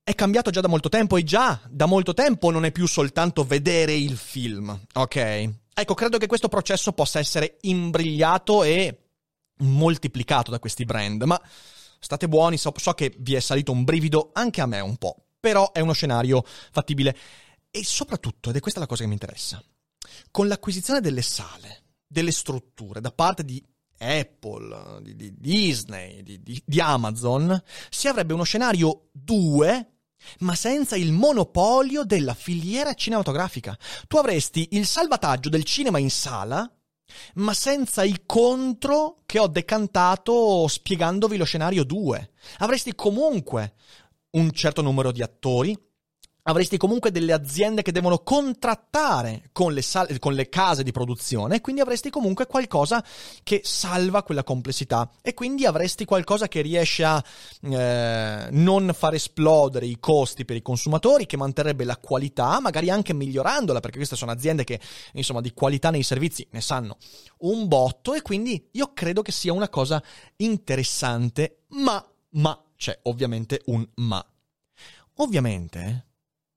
è 0.03 0.13
cambiato 0.13 0.51
già 0.51 0.61
da 0.61 0.67
molto 0.67 0.89
tempo 0.89 1.17
e 1.17 1.23
già 1.23 1.59
da 1.67 1.87
molto 1.87 2.13
tempo 2.13 2.51
non 2.51 2.63
è 2.63 2.71
più 2.71 2.85
soltanto 2.85 3.43
vedere 3.43 3.95
il 3.95 4.17
film, 4.17 4.79
ok? 4.93 5.49
Ecco, 5.73 5.93
credo 5.95 6.19
che 6.19 6.27
questo 6.27 6.47
processo 6.47 6.91
possa 6.91 7.17
essere 7.17 7.57
imbrigliato 7.61 8.61
e 8.61 8.98
moltiplicato 9.59 10.51
da 10.51 10.59
questi 10.59 10.85
brand, 10.85 11.23
ma 11.23 11.39
state 11.99 12.27
buoni, 12.27 12.57
so, 12.57 12.73
so 12.75 12.93
che 12.93 13.13
vi 13.19 13.35
è 13.35 13.39
salito 13.39 13.71
un 13.71 13.83
brivido 13.83 14.31
anche 14.33 14.61
a 14.61 14.65
me 14.65 14.79
un 14.79 14.97
po', 14.97 15.25
però 15.39 15.71
è 15.71 15.79
uno 15.79 15.93
scenario 15.93 16.43
fattibile 16.71 17.15
e 17.71 17.83
soprattutto, 17.83 18.49
ed 18.49 18.55
è 18.55 18.59
questa 18.59 18.79
la 18.79 18.87
cosa 18.87 19.01
che 19.01 19.07
mi 19.07 19.13
interessa, 19.13 19.63
con 20.31 20.47
l'acquisizione 20.47 21.01
delle 21.01 21.21
sale, 21.21 21.83
delle 22.07 22.31
strutture 22.31 23.01
da 23.01 23.11
parte 23.11 23.43
di 23.43 23.63
Apple, 23.99 25.01
di, 25.01 25.15
di 25.15 25.33
Disney, 25.37 26.23
di, 26.23 26.41
di, 26.41 26.61
di 26.65 26.79
Amazon, 26.79 27.61
si 27.89 28.07
avrebbe 28.07 28.33
uno 28.33 28.43
scenario 28.43 29.09
2 29.11 29.93
ma 30.39 30.53
senza 30.55 30.97
il 30.97 31.11
monopolio 31.11 32.03
della 32.03 32.33
filiera 32.33 32.93
cinematografica. 32.93 33.77
Tu 34.07 34.17
avresti 34.17 34.69
il 34.71 34.85
salvataggio 34.85 35.49
del 35.49 35.63
cinema 35.63 35.97
in 35.97 36.09
sala, 36.09 36.69
ma 37.35 37.53
senza 37.53 38.03
i 38.03 38.23
contro 38.25 39.17
che 39.25 39.39
ho 39.39 39.47
decantato 39.47 40.67
spiegandovi 40.67 41.37
lo 41.37 41.45
scenario 41.45 41.83
2. 41.83 42.31
Avresti 42.59 42.93
comunque 42.95 43.73
un 44.31 44.51
certo 44.51 44.81
numero 44.81 45.11
di 45.11 45.21
attori, 45.21 45.77
avresti 46.49 46.77
comunque 46.77 47.11
delle 47.11 47.31
aziende 47.31 47.81
che 47.83 47.91
devono 47.91 48.19
contrattare 48.19 49.49
con 49.51 49.71
le, 49.73 49.81
sal- 49.81 50.17
con 50.19 50.33
le 50.33 50.49
case 50.49 50.83
di 50.83 50.91
produzione, 50.91 51.61
quindi 51.61 51.81
avresti 51.81 52.09
comunque 52.09 52.47
qualcosa 52.47 53.03
che 53.43 53.61
salva 53.63 54.23
quella 54.23 54.43
complessità 54.43 55.09
e 55.21 55.33
quindi 55.33 55.65
avresti 55.65 56.05
qualcosa 56.05 56.47
che 56.47 56.61
riesce 56.61 57.03
a 57.03 57.23
eh, 57.61 58.47
non 58.49 58.91
far 58.93 59.13
esplodere 59.13 59.85
i 59.85 59.97
costi 59.99 60.43
per 60.43 60.55
i 60.55 60.61
consumatori, 60.61 61.27
che 61.27 61.37
manterrebbe 61.37 61.83
la 61.83 61.97
qualità, 61.97 62.59
magari 62.59 62.89
anche 62.89 63.13
migliorandola, 63.13 63.79
perché 63.79 63.97
queste 63.97 64.15
sono 64.15 64.31
aziende 64.31 64.63
che 64.63 64.79
insomma 65.13 65.41
di 65.41 65.53
qualità 65.53 65.91
nei 65.91 66.03
servizi 66.03 66.47
ne 66.51 66.61
sanno 66.61 66.97
un 67.39 67.67
botto 67.67 68.13
e 68.13 68.21
quindi 68.21 68.69
io 68.71 68.91
credo 68.93 69.21
che 69.21 69.31
sia 69.31 69.53
una 69.53 69.69
cosa 69.69 70.01
interessante, 70.37 71.65
ma, 71.69 72.03
ma, 72.31 72.63
c'è 72.75 72.97
ovviamente 73.03 73.61
un 73.65 73.87
ma. 73.95 74.25
Ovviamente 75.15 76.08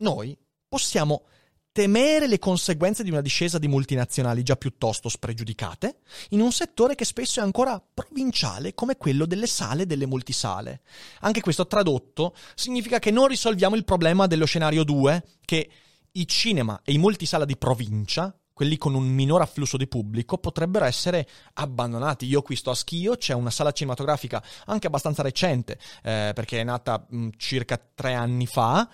noi 0.03 0.37
possiamo 0.69 1.25
temere 1.73 2.29
le 2.29 2.39
conseguenze 2.39 3.03
di 3.03 3.11
una 3.11 3.23
discesa 3.23 3.59
di 3.59 3.67
multinazionali 3.67 4.43
già 4.43 4.57
piuttosto 4.57 5.09
spregiudicate 5.09 6.01
in 6.31 6.41
un 6.41 6.53
settore 6.53 6.95
che 6.95 7.07
spesso 7.07 7.41
è 7.41 7.43
ancora 7.43 7.83
provinciale 7.83 8.75
come 8.75 8.99
quello 8.99 9.25
delle 9.25 9.47
sale 9.47 9.83
e 9.83 9.87
delle 9.87 10.07
multisale. 10.07 10.83
Anche 11.21 11.41
questo 11.41 11.67
tradotto 11.67 12.35
significa 12.55 12.99
che 12.99 13.11
non 13.11 13.27
risolviamo 13.27 13.75
il 13.75 13.85
problema 13.85 14.27
dello 14.27 14.45
scenario 14.45 14.85
2, 14.85 15.25
che 15.47 15.71
i 16.13 16.29
cinema 16.29 16.79
e 16.85 16.93
i 16.93 16.99
multisala 16.99 17.47
di 17.47 17.57
provincia 17.57 18.37
quelli 18.53 18.77
con 18.77 18.95
un 18.95 19.07
minor 19.07 19.41
afflusso 19.41 19.77
di 19.77 19.87
pubblico 19.87 20.39
potrebbero 20.39 20.85
essere 20.85 21.27
abbandonati. 21.55 22.27
Io 22.27 22.43
qui 22.43 22.57
sto 22.57 22.71
a 22.71 22.75
Schio, 22.75 23.17
c'è 23.17 23.35
una 23.35 23.51
sala 23.51 23.73
cinematografica 23.73 24.43
anche 24.67 24.87
abbastanza 24.87 25.23
recente, 25.23 25.79
eh, 26.03 26.33
perché 26.35 26.61
è 26.61 26.65
nata 26.65 27.05
mh, 27.09 27.29
circa 27.37 27.81
tre 27.95 28.15
anni 28.15 28.47
fa, 28.47 28.89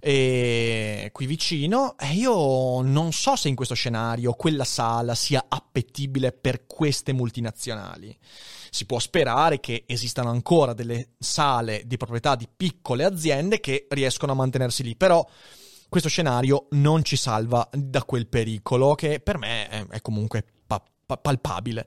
e 0.00 1.10
qui 1.12 1.26
vicino 1.26 1.96
e 1.98 2.12
io 2.12 2.82
non 2.82 3.10
so 3.12 3.34
se 3.34 3.48
in 3.48 3.56
questo 3.56 3.74
scenario 3.74 4.32
quella 4.34 4.62
sala 4.62 5.16
sia 5.16 5.46
appetibile 5.48 6.30
per 6.30 6.66
queste 6.66 7.12
multinazionali. 7.12 8.16
Si 8.70 8.86
può 8.86 8.98
sperare 8.98 9.60
che 9.60 9.84
esistano 9.86 10.30
ancora 10.30 10.72
delle 10.72 11.14
sale 11.18 11.82
di 11.86 11.96
proprietà 11.96 12.36
di 12.36 12.46
piccole 12.54 13.04
aziende 13.04 13.60
che 13.60 13.86
riescono 13.88 14.32
a 14.32 14.36
mantenersi 14.36 14.82
lì, 14.82 14.94
però 14.94 15.26
questo 15.88 16.08
scenario 16.08 16.66
non 16.70 17.02
ci 17.02 17.16
salva 17.16 17.68
da 17.72 18.04
quel 18.04 18.26
pericolo 18.26 18.94
che 18.94 19.20
per 19.20 19.38
me 19.38 19.68
è, 19.88 20.00
comunque 20.00 20.44
pa- 20.66 20.82
pa- 21.06 21.16
palpabile. 21.16 21.86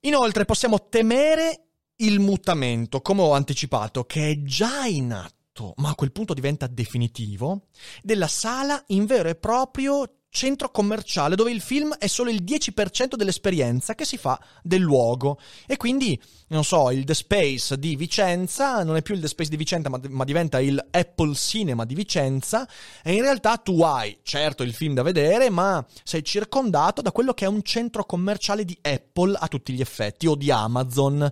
Inoltre 0.00 0.44
possiamo 0.44 0.88
temere 0.88 1.64
il 1.96 2.20
mutamento, 2.20 3.00
come 3.00 3.22
ho 3.22 3.32
anticipato, 3.32 4.04
che 4.04 4.30
è 4.30 4.42
già 4.42 4.86
in 4.86 5.12
atto 5.12 5.38
ma 5.76 5.90
a 5.90 5.94
quel 5.94 6.12
punto 6.12 6.32
diventa 6.32 6.66
definitivo, 6.66 7.66
della 8.02 8.28
sala 8.28 8.82
in 8.88 9.04
vero 9.04 9.28
e 9.28 9.34
proprio 9.34 10.19
centro 10.30 10.70
commerciale 10.70 11.34
dove 11.34 11.50
il 11.50 11.60
film 11.60 11.94
è 11.94 12.06
solo 12.06 12.30
il 12.30 12.42
10% 12.42 13.16
dell'esperienza 13.16 13.94
che 13.94 14.04
si 14.04 14.16
fa 14.16 14.40
del 14.62 14.80
luogo. 14.80 15.38
E 15.66 15.76
quindi 15.76 16.20
non 16.48 16.64
so 16.64 16.90
il 16.90 17.04
The 17.04 17.14
Space 17.14 17.78
di 17.78 17.96
Vicenza 17.96 18.82
non 18.84 18.96
è 18.96 19.02
più 19.02 19.14
il 19.14 19.20
The 19.20 19.28
Space 19.28 19.50
di 19.50 19.56
Vicenza 19.56 19.88
ma, 19.88 20.00
ma, 20.08 20.24
diventa 20.24 20.60
il 20.60 20.82
Apple 20.90 21.34
Cinema 21.34 21.84
di 21.84 21.94
Vicenza. 21.94 22.66
E 23.02 23.12
in 23.12 23.22
realtà 23.22 23.56
tu 23.56 23.82
hai 23.82 24.18
certo 24.22 24.62
il 24.62 24.72
film 24.72 24.94
da 24.94 25.02
vedere 25.02 25.50
ma 25.50 25.84
sei 26.04 26.24
circondato 26.24 27.02
da 27.02 27.12
quello 27.12 27.34
che 27.34 27.44
è 27.44 27.48
un 27.48 27.62
centro 27.62 28.04
commerciale 28.04 28.64
di 28.64 28.78
Apple 28.80 29.36
a 29.38 29.48
tutti 29.48 29.72
gli 29.72 29.80
effetti 29.80 30.26
o 30.26 30.36
di 30.36 30.50
Amazon 30.50 31.30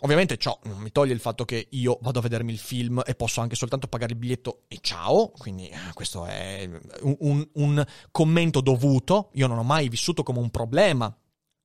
Ovviamente 0.00 0.36
ciò 0.36 0.58
non 0.64 0.78
mi 0.78 0.92
toglie 0.92 1.12
il 1.12 1.20
fatto 1.20 1.44
che 1.44 1.66
io 1.70 1.98
vado 2.02 2.20
a 2.20 2.22
vedermi 2.22 2.52
il 2.52 2.58
film 2.58 3.02
e 3.04 3.14
posso 3.14 3.40
anche 3.40 3.56
soltanto 3.56 3.88
pagare 3.88 4.12
il 4.12 4.18
biglietto 4.18 4.62
e 4.68 4.78
ciao, 4.80 5.30
quindi 5.30 5.68
eh, 5.68 5.78
questo 5.92 6.24
è 6.24 6.68
un, 7.00 7.48
un, 7.54 7.84
commento 8.12 8.60
dovuto, 8.60 9.30
io 9.34 9.46
non 9.48 9.58
ho 9.58 9.64
mai 9.64 9.88
vissuto 9.88 10.22
come 10.22 10.38
un 10.38 10.50
problema 10.50 11.14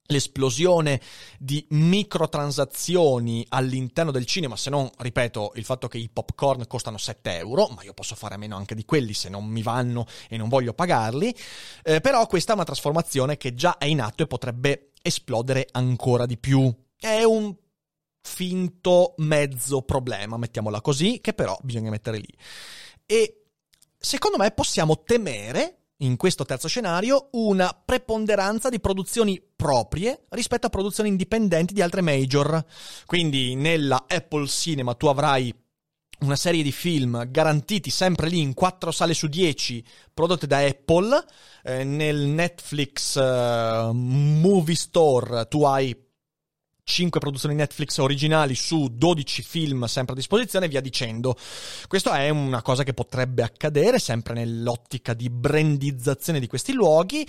l'esplosione 0.08 1.00
di 1.40 1.66
microtransazioni 1.70 3.46
all'interno 3.50 4.12
del 4.12 4.26
cinema, 4.26 4.58
se 4.58 4.70
non, 4.70 4.90
ripeto, 4.98 5.54
il 5.56 5.64
fatto 5.64 5.88
che 5.88 5.98
i 5.98 6.10
popcorn 6.10 6.68
costano 6.68 6.98
7 6.98 7.38
euro, 7.38 7.68
ma 7.68 7.84
io 7.84 7.94
posso 7.94 8.16
fare 8.16 8.36
a 8.36 8.38
meno 8.38 8.56
anche 8.56 8.76
di 8.76 8.84
quelli 8.84 9.14
se 9.14 9.30
non 9.30 9.46
mi 9.46 9.62
vanno 9.62 10.06
e 10.28 10.38
non 10.38 10.50
voglio 10.50 10.74
pagarli, 10.74 11.34
eh, 11.84 12.02
però 12.02 12.26
questa 12.28 12.52
è 12.52 12.56
una 12.56 12.66
trasformazione 12.66 13.38
che 13.38 13.54
già 13.54 13.78
è 13.78 13.86
in 13.86 14.02
atto 14.02 14.24
e 14.24 14.28
potrebbe 14.28 14.92
esplodere 15.02 15.68
ancora 15.72 16.26
di 16.26 16.38
più. 16.38 16.74
È 16.98 17.24
un 17.24 17.56
finto 18.24 19.14
mezzo 19.18 19.82
problema, 19.82 20.38
mettiamola 20.38 20.82
così, 20.82 21.20
che 21.22 21.34
però 21.34 21.58
bisogna 21.62 21.90
mettere 21.90 22.18
lì. 22.18 22.34
E 23.06 23.44
secondo 23.98 24.38
me 24.38 24.52
possiamo 24.52 25.04
temere 25.04 25.78
in 25.98 26.18
questo 26.18 26.46
terzo 26.46 26.68
scenario 26.68 27.30
una 27.34 27.80
preponderanza 27.86 28.70
di 28.70 28.80
produzioni 28.80 29.42
proprie 29.56 30.26
rispetto 30.30 30.68
a 30.68 30.70
produzioni 30.70 31.10
indipendenti 31.10 31.74
di 31.74 31.82
altre 31.82 32.02
major. 32.02 32.64
Quindi 33.06 33.56
nella 33.56 34.06
Apple 34.08 34.48
Cinema 34.48 34.96
tu 34.96 35.08
avrai 35.08 35.54
una 36.20 36.36
serie 36.38 36.64
di 36.64 36.72
film 36.72 37.30
garantiti 37.30 37.90
sempre 37.90 38.30
lì 38.30 38.40
in 38.40 38.54
4 38.54 38.92
sale 38.92 39.14
su 39.14 39.28
10 39.28 39.84
prodotte 40.14 40.48
da 40.48 40.60
Apple. 40.60 41.24
Eh, 41.64 41.84
nel 41.84 42.18
Netflix 42.18 43.16
uh, 43.16 43.92
Movie 43.92 44.76
Store 44.76 45.48
tu 45.48 45.64
hai 45.64 45.96
5 46.84 47.20
produzioni 47.20 47.56
Netflix 47.56 47.98
originali 47.98 48.56
su 48.56 48.90
12 48.92 49.42
film 49.42 49.86
sempre 49.86 50.14
a 50.14 50.18
disposizione 50.18 50.66
e 50.66 50.70
via 50.70 50.82
dicendo. 50.82 51.36
Questa 51.88 52.20
è 52.20 52.30
una 52.30 52.62
cosa 52.62 52.84
che 52.84 52.94
potrebbe 52.94 53.44
accadere 53.44 54.00
sempre 54.00 54.34
nell'ottica 54.34 55.14
di 55.14 55.30
brandizzazione 55.30 56.40
di 56.40 56.48
questi 56.48 56.74
luoghi. 56.74 57.28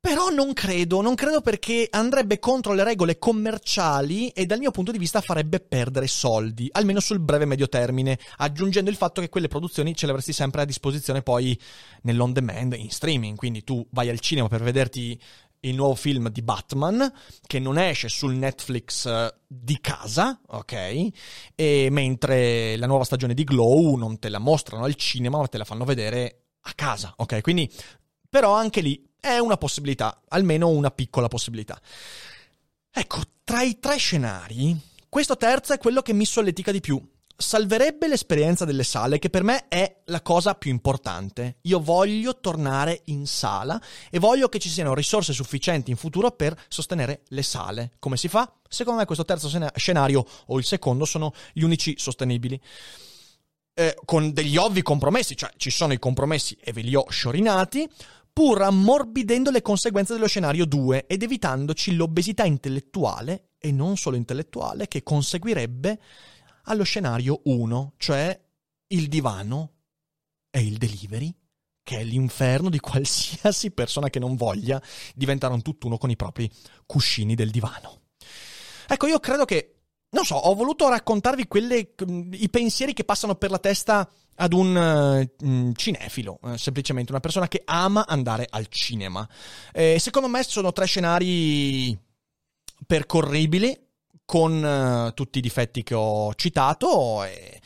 Però 0.00 0.28
non 0.30 0.52
credo, 0.52 1.00
non 1.00 1.16
credo 1.16 1.40
perché 1.40 1.88
andrebbe 1.90 2.38
contro 2.38 2.72
le 2.72 2.84
regole 2.84 3.18
commerciali 3.18 4.28
e 4.28 4.46
dal 4.46 4.60
mio 4.60 4.70
punto 4.70 4.92
di 4.92 4.96
vista 4.96 5.20
farebbe 5.20 5.58
perdere 5.58 6.06
soldi, 6.06 6.68
almeno 6.70 7.00
sul 7.00 7.18
breve 7.18 7.46
medio 7.46 7.68
termine, 7.68 8.16
aggiungendo 8.36 8.90
il 8.90 8.96
fatto 8.96 9.20
che 9.20 9.28
quelle 9.28 9.48
produzioni 9.48 9.96
ce 9.96 10.06
le 10.06 10.12
avresti 10.12 10.32
sempre 10.32 10.62
a 10.62 10.64
disposizione 10.64 11.22
poi 11.22 11.58
nell'on 12.02 12.32
demand 12.32 12.74
in 12.74 12.90
streaming, 12.90 13.36
quindi 13.36 13.64
tu 13.64 13.84
vai 13.90 14.08
al 14.08 14.20
cinema 14.20 14.46
per 14.46 14.62
vederti 14.62 15.20
il 15.60 15.74
nuovo 15.74 15.94
film 15.94 16.28
di 16.30 16.42
Batman 16.42 17.12
che 17.46 17.58
non 17.58 17.78
esce 17.78 18.08
sul 18.08 18.34
Netflix 18.34 19.04
uh, 19.04 19.32
di 19.46 19.78
casa, 19.80 20.40
ok? 20.46 21.08
E 21.54 21.88
mentre 21.90 22.76
la 22.76 22.86
nuova 22.86 23.04
stagione 23.04 23.34
di 23.34 23.44
Glow 23.44 23.96
non 23.96 24.18
te 24.18 24.28
la 24.28 24.38
mostrano 24.38 24.84
al 24.84 24.94
cinema, 24.94 25.38
ma 25.38 25.46
te 25.48 25.58
la 25.58 25.64
fanno 25.64 25.84
vedere 25.84 26.44
a 26.60 26.72
casa, 26.74 27.12
ok? 27.16 27.40
Quindi 27.40 27.70
però 28.28 28.54
anche 28.54 28.80
lì 28.80 29.08
è 29.20 29.38
una 29.38 29.56
possibilità, 29.56 30.22
almeno 30.28 30.68
una 30.68 30.90
piccola 30.90 31.28
possibilità. 31.28 31.80
Ecco, 32.90 33.20
tra 33.44 33.62
i 33.62 33.78
tre 33.78 33.96
scenari, 33.96 34.78
questo 35.08 35.36
terzo 35.36 35.72
è 35.72 35.78
quello 35.78 36.02
che 36.02 36.12
mi 36.12 36.24
solletica 36.24 36.72
di 36.72 36.80
più 36.80 37.00
salverebbe 37.40 38.08
l'esperienza 38.08 38.64
delle 38.64 38.82
sale, 38.82 39.20
che 39.20 39.30
per 39.30 39.44
me 39.44 39.68
è 39.68 40.00
la 40.06 40.22
cosa 40.22 40.56
più 40.56 40.72
importante. 40.72 41.58
Io 41.62 41.78
voglio 41.78 42.40
tornare 42.40 43.02
in 43.04 43.26
sala 43.26 43.80
e 44.10 44.18
voglio 44.18 44.48
che 44.48 44.58
ci 44.58 44.68
siano 44.68 44.92
risorse 44.92 45.32
sufficienti 45.32 45.92
in 45.92 45.96
futuro 45.96 46.32
per 46.32 46.60
sostenere 46.66 47.22
le 47.28 47.44
sale. 47.44 47.92
Come 48.00 48.16
si 48.16 48.26
fa? 48.26 48.52
Secondo 48.68 48.98
me 48.98 49.06
questo 49.06 49.24
terzo 49.24 49.48
scenario 49.76 50.26
o 50.46 50.58
il 50.58 50.64
secondo 50.64 51.04
sono 51.04 51.32
gli 51.52 51.62
unici 51.62 51.94
sostenibili. 51.96 52.60
Eh, 53.72 53.96
con 54.04 54.32
degli 54.32 54.56
ovvi 54.56 54.82
compromessi, 54.82 55.36
cioè 55.36 55.52
ci 55.56 55.70
sono 55.70 55.92
i 55.92 56.00
compromessi 56.00 56.58
e 56.60 56.72
ve 56.72 56.80
li 56.80 56.96
ho 56.96 57.08
sciorinati, 57.08 57.88
pur 58.32 58.62
ammorbidendo 58.62 59.52
le 59.52 59.62
conseguenze 59.62 60.12
dello 60.12 60.26
scenario 60.26 60.64
2 60.64 61.06
ed 61.06 61.22
evitandoci 61.22 61.94
l'obesità 61.94 62.42
intellettuale, 62.42 63.50
e 63.60 63.70
non 63.72 63.96
solo 63.96 64.16
intellettuale, 64.16 64.88
che 64.88 65.02
conseguirebbe 65.02 65.98
allo 66.68 66.84
scenario 66.84 67.40
1, 67.44 67.94
cioè 67.96 68.38
il 68.88 69.08
divano 69.08 69.72
e 70.50 70.60
il 70.60 70.76
delivery, 70.76 71.34
che 71.82 71.98
è 71.98 72.04
l'inferno 72.04 72.68
di 72.68 72.78
qualsiasi 72.80 73.70
persona 73.70 74.10
che 74.10 74.18
non 74.18 74.36
voglia 74.36 74.80
diventare 75.14 75.54
un 75.54 75.62
tutt'uno 75.62 75.98
con 75.98 76.10
i 76.10 76.16
propri 76.16 76.50
cuscini 76.86 77.34
del 77.34 77.50
divano. 77.50 78.02
Ecco, 78.86 79.06
io 79.06 79.18
credo 79.18 79.44
che, 79.44 79.80
non 80.10 80.24
so, 80.24 80.36
ho 80.36 80.54
voluto 80.54 80.88
raccontarvi 80.88 81.46
quelle, 81.46 81.94
i 82.32 82.48
pensieri 82.48 82.92
che 82.92 83.04
passano 83.04 83.34
per 83.34 83.50
la 83.50 83.58
testa 83.58 84.08
ad 84.40 84.52
un 84.52 85.28
uh, 85.40 85.72
cinefilo, 85.72 86.38
uh, 86.40 86.56
semplicemente 86.56 87.10
una 87.10 87.20
persona 87.20 87.48
che 87.48 87.62
ama 87.64 88.06
andare 88.06 88.46
al 88.48 88.68
cinema. 88.68 89.28
Eh, 89.72 89.98
secondo 89.98 90.28
me 90.28 90.42
sono 90.42 90.72
tre 90.72 90.86
scenari 90.86 91.98
percorribili, 92.86 93.87
con 94.28 94.62
uh, 94.62 95.14
tutti 95.14 95.38
i 95.38 95.40
difetti 95.40 95.82
che 95.82 95.94
ho 95.94 96.34
citato 96.34 97.24
e, 97.24 97.58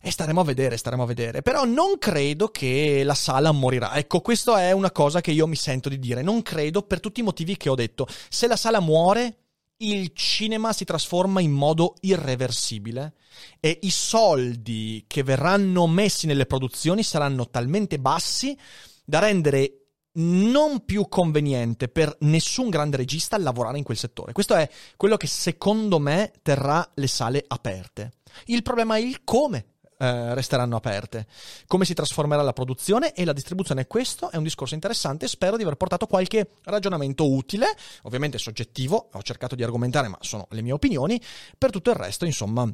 e, 0.00 0.10
staremo 0.12 0.40
a 0.40 0.44
vedere, 0.44 0.76
staremo 0.76 1.02
a 1.02 1.06
vedere. 1.06 1.42
Però 1.42 1.64
non 1.64 1.98
credo 1.98 2.46
che 2.46 3.02
la 3.02 3.14
sala 3.14 3.50
morirà. 3.50 3.96
Ecco, 3.96 4.20
questa 4.20 4.60
è 4.60 4.70
una 4.70 4.92
cosa 4.92 5.20
che 5.20 5.32
io 5.32 5.48
mi 5.48 5.56
sento 5.56 5.88
di 5.88 5.98
dire. 5.98 6.22
Non 6.22 6.42
credo 6.42 6.82
per 6.82 7.00
tutti 7.00 7.18
i 7.18 7.24
motivi 7.24 7.56
che 7.56 7.68
ho 7.68 7.74
detto. 7.74 8.06
Se 8.28 8.46
la 8.46 8.54
sala 8.54 8.78
muore, 8.78 9.38
il 9.78 10.12
cinema 10.14 10.72
si 10.72 10.84
trasforma 10.84 11.40
in 11.40 11.50
modo 11.50 11.96
irreversibile 12.02 13.14
e 13.58 13.76
i 13.82 13.90
soldi 13.90 15.06
che 15.08 15.24
verranno 15.24 15.88
messi 15.88 16.28
nelle 16.28 16.46
produzioni 16.46 17.02
saranno 17.02 17.50
talmente 17.50 17.98
bassi 17.98 18.56
da 19.04 19.18
rendere 19.18 19.85
non 20.16 20.84
più 20.84 21.08
conveniente 21.08 21.88
per 21.88 22.16
nessun 22.20 22.68
grande 22.68 22.96
regista 22.96 23.38
lavorare 23.38 23.78
in 23.78 23.84
quel 23.84 23.96
settore. 23.96 24.32
Questo 24.32 24.54
è 24.54 24.68
quello 24.96 25.16
che 25.16 25.26
secondo 25.26 25.98
me 25.98 26.32
terrà 26.42 26.88
le 26.94 27.06
sale 27.06 27.44
aperte. 27.46 28.12
Il 28.46 28.62
problema 28.62 28.96
è 28.96 29.00
il 29.00 29.24
come 29.24 29.76
eh, 29.98 30.34
resteranno 30.34 30.76
aperte, 30.76 31.26
come 31.66 31.86
si 31.86 31.94
trasformerà 31.94 32.42
la 32.42 32.52
produzione 32.52 33.12
e 33.14 33.24
la 33.24 33.32
distribuzione. 33.32 33.86
Questo 33.86 34.30
è 34.30 34.36
un 34.36 34.42
discorso 34.42 34.74
interessante. 34.74 35.26
Spero 35.28 35.56
di 35.56 35.62
aver 35.62 35.76
portato 35.76 36.06
qualche 36.06 36.50
ragionamento 36.64 37.30
utile, 37.30 37.66
ovviamente 38.02 38.38
soggettivo. 38.38 39.08
Ho 39.12 39.22
cercato 39.22 39.54
di 39.54 39.62
argomentare, 39.62 40.08
ma 40.08 40.18
sono 40.20 40.46
le 40.50 40.62
mie 40.62 40.72
opinioni. 40.72 41.20
Per 41.56 41.70
tutto 41.70 41.90
il 41.90 41.96
resto, 41.96 42.24
insomma. 42.24 42.70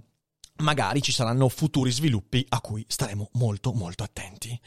Magari 0.58 1.02
ci 1.02 1.12
saranno 1.12 1.48
futuri 1.48 1.90
sviluppi 1.90 2.44
a 2.48 2.60
cui 2.60 2.84
staremo 2.86 3.30
molto 3.32 3.72
molto 3.72 4.04
attenti. 4.04 4.60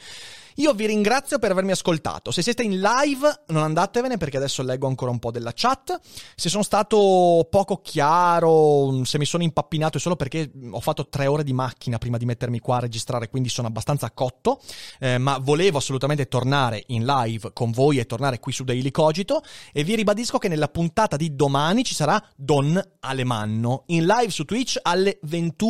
Io 0.58 0.72
vi 0.72 0.86
ringrazio 0.86 1.38
per 1.38 1.50
avermi 1.50 1.72
ascoltato. 1.72 2.30
Se 2.30 2.40
siete 2.40 2.62
in 2.62 2.80
live, 2.80 3.44
non 3.48 3.62
andatevene 3.62 4.16
perché 4.16 4.38
adesso 4.38 4.62
leggo 4.62 4.86
ancora 4.86 5.10
un 5.10 5.18
po' 5.18 5.30
della 5.30 5.52
chat. 5.54 6.00
Se 6.34 6.48
sono 6.48 6.62
stato 6.62 7.46
poco 7.50 7.82
chiaro, 7.82 9.04
se 9.04 9.18
mi 9.18 9.26
sono 9.26 9.42
impappinato 9.42 9.98
è 9.98 10.00
solo 10.00 10.16
perché 10.16 10.50
ho 10.70 10.80
fatto 10.80 11.08
tre 11.08 11.26
ore 11.26 11.44
di 11.44 11.52
macchina 11.52 11.98
prima 11.98 12.16
di 12.16 12.24
mettermi 12.24 12.58
qua 12.60 12.76
a 12.76 12.80
registrare, 12.80 13.28
quindi 13.28 13.50
sono 13.50 13.68
abbastanza 13.68 14.10
cotto. 14.12 14.62
Eh, 14.98 15.18
ma 15.18 15.36
volevo 15.38 15.76
assolutamente 15.76 16.26
tornare 16.26 16.84
in 16.86 17.04
live 17.04 17.52
con 17.52 17.70
voi 17.70 17.98
e 17.98 18.06
tornare 18.06 18.40
qui 18.40 18.52
su 18.52 18.64
Daily 18.64 18.90
Cogito. 18.90 19.42
E 19.74 19.84
vi 19.84 19.94
ribadisco 19.94 20.38
che 20.38 20.48
nella 20.48 20.68
puntata 20.68 21.16
di 21.16 21.36
domani 21.36 21.84
ci 21.84 21.94
sarà 21.94 22.22
Don 22.34 22.82
Alemanno 23.00 23.84
in 23.88 24.06
live 24.06 24.30
su 24.30 24.46
Twitch 24.46 24.78
alle 24.80 25.18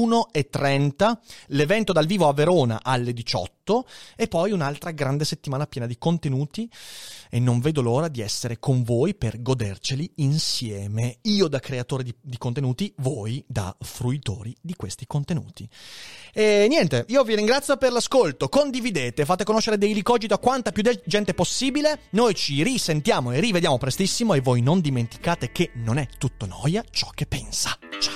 21.30. 0.07 1.19
L'evento 1.49 1.93
dal 1.93 2.07
vivo 2.07 2.29
a 2.29 2.33
Verona 2.33 2.81
alle 2.83 3.13
18 3.13 3.87
e 4.17 4.29
poi 4.29 4.53
un'altra 4.53 4.93
grande 4.93 5.25
settimana 5.25 5.67
piena 5.67 5.87
di 5.87 5.99
contenuti 5.99 6.71
e 7.29 7.41
non 7.41 7.61
vedo 7.61 7.83
l'ora 7.83 8.09
di 8.09 8.21
essere 8.21 8.59
con 8.59 8.83
voi 8.83 9.15
per 9.15 9.43
goderceli 9.43 10.13
insieme. 10.17 11.19
Io 11.23 11.49
da 11.49 11.59
creatore 11.59 12.05
di, 12.05 12.15
di 12.21 12.39
contenuti, 12.39 12.93
voi 12.99 13.43
da 13.47 13.75
fruitori 13.81 14.55
di 14.61 14.75
questi 14.75 15.07
contenuti. 15.07 15.69
E 16.33 16.67
niente, 16.69 17.05
io 17.09 17.25
vi 17.25 17.35
ringrazio 17.35 17.77
per 17.77 17.93
l'ascolto, 17.93 18.49
condividete, 18.49 19.25
fate 19.25 19.45
conoscere 19.45 19.79
Daily 19.79 20.03
Cogito 20.03 20.35
a 20.35 20.39
quanta 20.39 20.71
più 20.71 20.83
de- 20.83 21.03
gente 21.05 21.35
possibile, 21.35 22.01
noi 22.11 22.35
ci 22.35 22.63
risentiamo 22.63 23.33
e 23.33 23.41
rivediamo 23.41 23.79
prestissimo 23.79 24.35
e 24.35 24.41
voi 24.41 24.61
non 24.61 24.81
dimenticate 24.81 25.51
che 25.51 25.71
non 25.75 25.99
è 25.99 26.07
tutto 26.19 26.47
noia 26.47 26.85
ciò 26.91 27.11
che 27.13 27.27
pensa. 27.27 27.77
Ciao! 27.99 28.16